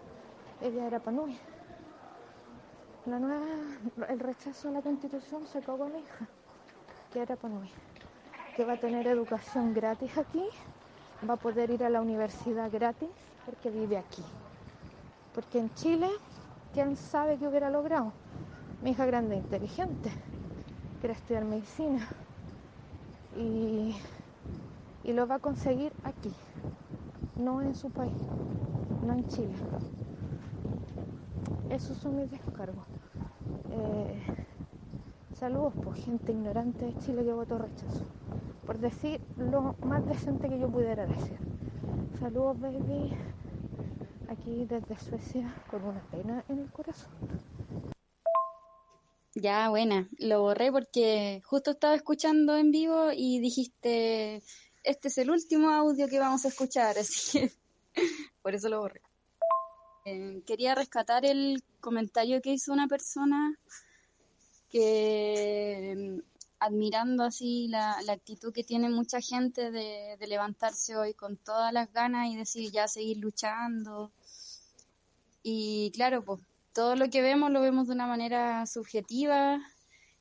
[0.61, 1.37] Ella era panui.
[3.05, 3.45] La nueva,
[4.07, 6.27] el rechazo a la constitución se cagó a mi hija,
[7.11, 7.69] que era panui.
[8.55, 10.45] Que va a tener educación gratis aquí,
[11.27, 13.09] va a poder ir a la universidad gratis
[13.45, 14.23] porque vive aquí.
[15.33, 16.07] Porque en Chile,
[16.73, 18.13] ¿quién sabe qué hubiera logrado?
[18.83, 20.11] Mi hija grande inteligente,
[20.99, 22.07] quiere estudiar medicina
[23.35, 23.95] y,
[25.03, 26.31] y lo va a conseguir aquí,
[27.37, 28.21] no en su país,
[29.05, 29.55] no en Chile.
[31.71, 32.85] Esos son mis descargos.
[33.71, 34.21] Eh,
[35.33, 38.05] saludos por gente ignorante de Chile que votó rechazo.
[38.65, 41.37] Por decir lo más decente que yo pudiera decir.
[42.19, 43.11] Saludos, baby.
[44.29, 47.11] Aquí desde Suecia con una pena en el corazón.
[49.35, 50.07] Ya, buena.
[50.19, 54.43] Lo borré porque justo estaba escuchando en vivo y dijiste,
[54.83, 57.51] este es el último audio que vamos a escuchar, así que
[58.41, 59.01] por eso lo borré.
[60.05, 63.57] Eh, quería rescatar el comentario que hizo una persona
[64.69, 66.21] que
[66.63, 71.73] admirando así la, la actitud que tiene mucha gente de, de levantarse hoy con todas
[71.73, 74.11] las ganas y decir ya seguir luchando.
[75.43, 76.39] Y claro, pues
[76.73, 79.59] todo lo que vemos lo vemos de una manera subjetiva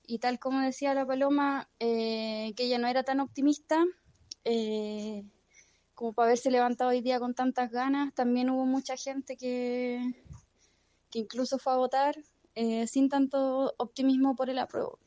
[0.07, 3.85] y tal como decía la Paloma, eh, que ella no era tan optimista
[4.45, 5.25] eh,
[5.95, 8.13] como para haberse levantado hoy día con tantas ganas.
[8.15, 10.01] También hubo mucha gente que,
[11.11, 12.17] que incluso fue a votar
[12.55, 14.99] eh, sin tanto optimismo por el apruebo.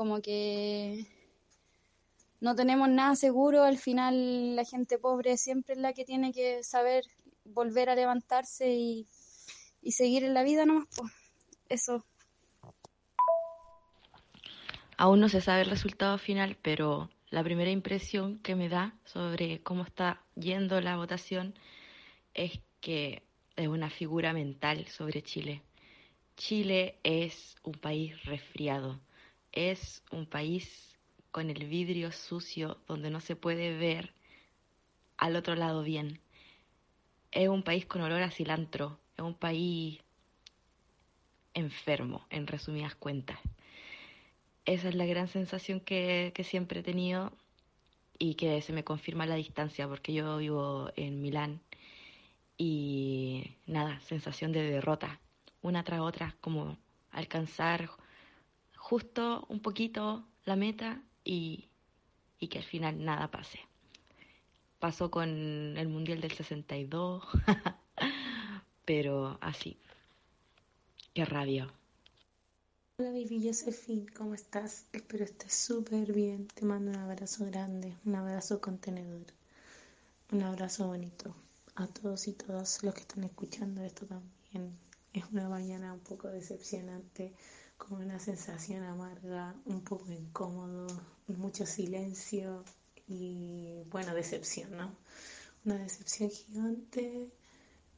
[0.00, 1.04] Como que
[2.40, 6.62] no tenemos nada seguro, al final la gente pobre siempre es la que tiene que
[6.62, 7.04] saber
[7.44, 9.06] volver a levantarse y
[9.82, 11.12] y seguir en la vida nomás, pues
[11.68, 12.04] eso.
[14.96, 19.62] Aún no se sabe el resultado final, pero la primera impresión que me da sobre
[19.62, 21.54] cómo está yendo la votación
[22.34, 23.22] es que
[23.56, 25.62] es una figura mental sobre Chile.
[26.36, 29.00] Chile es un país resfriado.
[29.52, 30.98] Es un país
[31.30, 34.12] con el vidrio sucio donde no se puede ver
[35.16, 36.20] al otro lado bien.
[37.30, 40.00] Es un país con olor a cilantro, es un país
[41.54, 43.38] enfermo, en resumidas cuentas.
[44.64, 47.32] Esa es la gran sensación que, que siempre he tenido
[48.18, 51.60] y que se me confirma la distancia porque yo vivo en Milán
[52.58, 55.18] y nada, sensación de derrota,
[55.62, 56.76] una tras otra, como
[57.10, 57.90] alcanzar
[58.90, 61.68] justo un poquito la meta y,
[62.40, 63.60] y que al final nada pase.
[64.80, 67.22] Pasó con el Mundial del 62,
[68.84, 69.78] pero así.
[71.14, 71.72] Qué rabia.
[72.98, 74.86] Hola baby Josephine, ¿cómo estás?
[74.92, 76.48] Espero estés súper bien.
[76.48, 79.26] Te mando un abrazo grande, un abrazo contenedor,
[80.32, 81.32] un abrazo bonito
[81.76, 84.76] a todos y todas los que están escuchando esto también.
[85.12, 87.32] Es una mañana un poco decepcionante,
[87.80, 90.86] con una sensación amarga, un poco incómodo,
[91.28, 92.64] mucho silencio
[93.08, 94.96] y bueno, decepción, ¿no?
[95.64, 97.30] Una decepción gigante.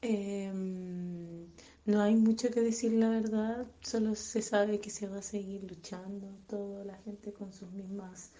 [0.01, 1.47] Em,
[1.85, 5.65] no hay mucho que decir, la verdad, solo se sabe que se va a seguir
[5.65, 8.31] luchando, toda la gente con sus mismas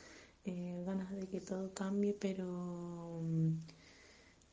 [0.45, 3.59] eh, ganas de que todo cambie, pero mm,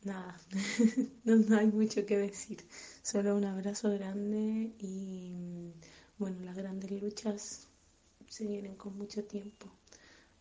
[0.04, 0.40] nada,
[1.24, 2.60] no, hay mucho que decir,
[3.04, 5.72] solo un abrazo grande y mm,
[6.20, 7.68] bueno, las grandes luchas
[8.28, 9.68] se vienen con mucho tiempo.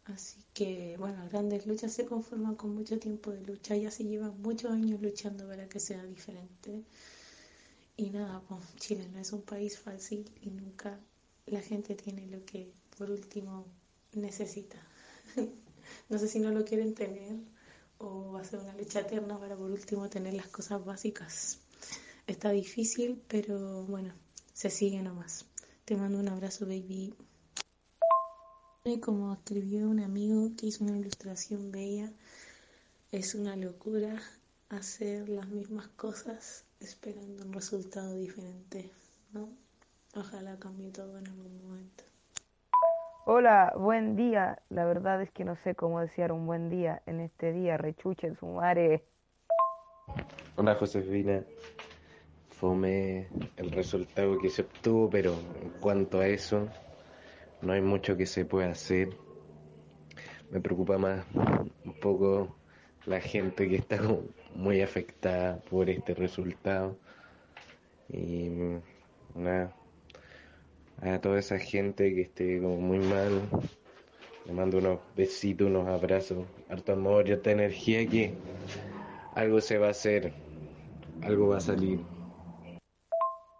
[0.04, 4.04] Así que, bueno, las grandes luchas se conforman con mucho tiempo de lucha, ya se
[4.04, 6.82] llevan muchos años luchando para que sea diferente.
[7.96, 10.98] Y nada, pues Chile no es un país fácil y nunca
[11.46, 13.66] la gente tiene lo que por último
[14.12, 14.78] necesita.
[16.08, 17.36] no sé si no lo quieren tener
[17.98, 21.58] o va a ser una lucha eterna para por último tener las cosas básicas.
[22.26, 24.12] Está difícil, pero bueno,
[24.52, 25.47] se sigue nomás.
[25.88, 27.14] Te mando un abrazo, baby.
[29.00, 32.12] Como escribió un amigo que hizo una ilustración bella,
[33.10, 34.20] es una locura
[34.68, 38.90] hacer las mismas cosas esperando un resultado diferente,
[39.32, 39.48] ¿no?
[40.14, 42.04] Ojalá cambie todo en algún momento.
[43.24, 44.60] Hola, buen día.
[44.68, 47.78] La verdad es que no sé cómo desear un buen día en este día.
[47.78, 49.06] Rechuche en su mare.
[50.56, 51.42] Hola, Josefina.
[52.58, 55.32] Fome el resultado que se obtuvo, pero
[55.62, 56.68] en cuanto a eso,
[57.62, 59.10] no hay mucho que se pueda hacer.
[60.50, 62.56] Me preocupa más un poco
[63.06, 64.00] la gente que está
[64.56, 66.98] muy afectada por este resultado.
[68.08, 68.50] Y
[69.36, 69.72] nada,
[71.00, 73.40] a toda esa gente que esté como muy mal,
[74.46, 78.34] le mando unos besitos, unos abrazos, harto amor y harta energía que
[79.36, 80.32] algo se va a hacer,
[81.22, 82.17] algo va a salir.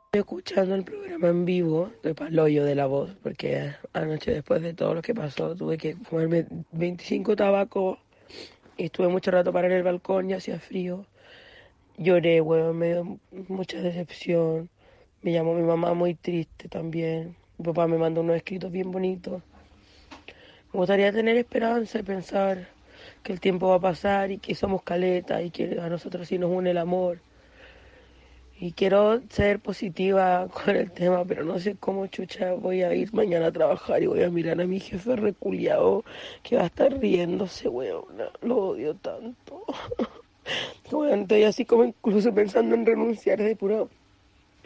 [0.08, 4.72] Estoy escuchando el programa en vivo de Paloyo de la voz, porque anoche después de
[4.72, 7.98] todo lo que pasó tuve que fumarme 25 tabacos
[8.78, 11.04] y estuve mucho rato para en el balcón y hacía frío.
[11.98, 14.70] Lloré, weón, me dio mucha decepción.
[15.20, 17.36] Me llamó mi mamá muy triste también.
[17.58, 19.42] Mi papá me mandó unos escritos bien bonitos.
[20.72, 22.68] Me gustaría tener esperanza y pensar
[23.22, 26.38] que el tiempo va a pasar y que somos caleta y que a nosotros sí
[26.38, 27.20] nos une el amor.
[28.60, 33.12] Y quiero ser positiva con el tema, pero no sé cómo chucha voy a ir
[33.14, 36.04] mañana a trabajar y voy a mirar a mi jefe reculiado
[36.42, 38.04] que va a estar riéndose, weón.
[38.42, 39.64] Lo odio tanto.
[40.90, 43.90] Bueno, estoy así como incluso pensando en renunciar de puro...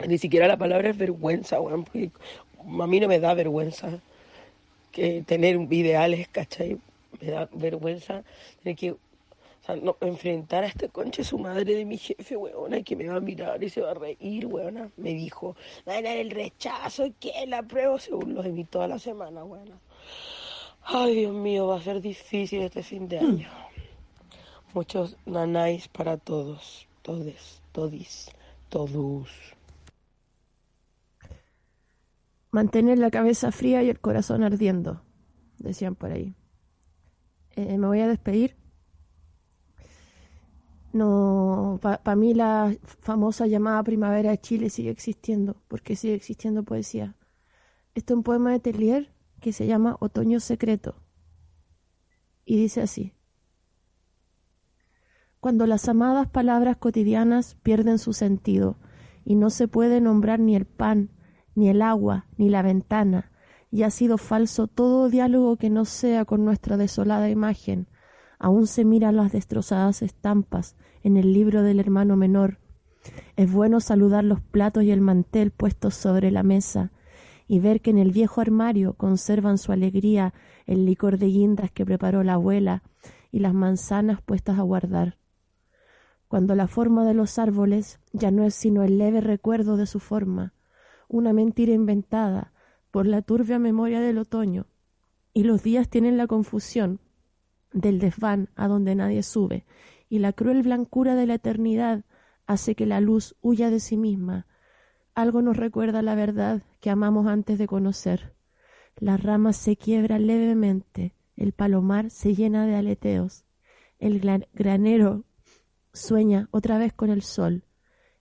[0.07, 2.09] Ni siquiera la palabra es vergüenza, weón, porque
[2.57, 3.99] a mí no me da vergüenza
[4.93, 6.79] que tener ideales, ¿cachai?
[7.19, 8.23] Me da vergüenza
[8.63, 8.95] tener que
[9.63, 13.07] o sea, no, enfrentar a este conche su madre de mi jefe, weona, que me
[13.07, 14.91] va a mirar y se va a reír, weona.
[14.97, 15.55] Me dijo,
[15.85, 19.79] dar el rechazo, que la pruebo, según los de mí toda la semana, weona.
[20.83, 23.49] Ay, Dios mío, va a ser difícil este fin de año.
[24.73, 28.31] Muchos nanáis para todos, todes, todis,
[28.67, 29.29] todos.
[32.51, 35.01] Mantener la cabeza fría y el corazón ardiendo,
[35.57, 36.35] decían por ahí.
[37.55, 38.61] Eh, me voy a despedir.
[40.93, 47.15] No, para mí la famosa llamada Primavera de Chile sigue existiendo, porque sigue existiendo poesía.
[47.95, 50.95] Esto es un poema de Tellier que se llama Otoño Secreto.
[52.45, 53.13] Y dice así.
[55.39, 58.77] Cuando las amadas palabras cotidianas pierden su sentido
[59.25, 61.09] y no se puede nombrar ni el pan,
[61.55, 63.31] ni el agua, ni la ventana,
[63.71, 67.87] y ha sido falso todo diálogo que no sea con nuestra desolada imagen.
[68.43, 72.57] Aún se miran las destrozadas estampas en el libro del hermano menor.
[73.37, 76.91] Es bueno saludar los platos y el mantel puestos sobre la mesa,
[77.47, 80.33] y ver que en el viejo armario conservan su alegría
[80.65, 82.83] el licor de guindas que preparó la abuela
[83.31, 85.17] y las manzanas puestas a guardar.
[86.27, 90.01] Cuando la forma de los árboles ya no es sino el leve recuerdo de su
[90.01, 90.53] forma,
[91.07, 92.51] una mentira inventada
[92.91, 94.65] por la turbia memoria del otoño,
[95.33, 96.99] y los días tienen la confusión
[97.73, 99.65] del desván a donde nadie sube,
[100.09, 102.05] y la cruel blancura de la eternidad
[102.45, 104.47] hace que la luz huya de sí misma.
[105.15, 108.33] Algo nos recuerda la verdad que amamos antes de conocer.
[108.95, 113.45] Las ramas se quiebran levemente, el palomar se llena de aleteos,
[113.99, 114.19] el
[114.53, 115.25] granero
[115.93, 117.63] sueña otra vez con el sol.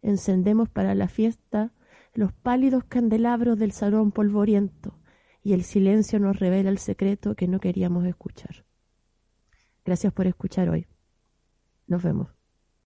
[0.02, 1.72] Encendemos para la fiesta
[2.14, 4.98] los pálidos candelabros del salón polvoriento
[5.42, 8.64] y el silencio nos revela el secreto que no queríamos escuchar.
[9.84, 10.86] Gracias por escuchar hoy.
[11.86, 12.28] Nos vemos.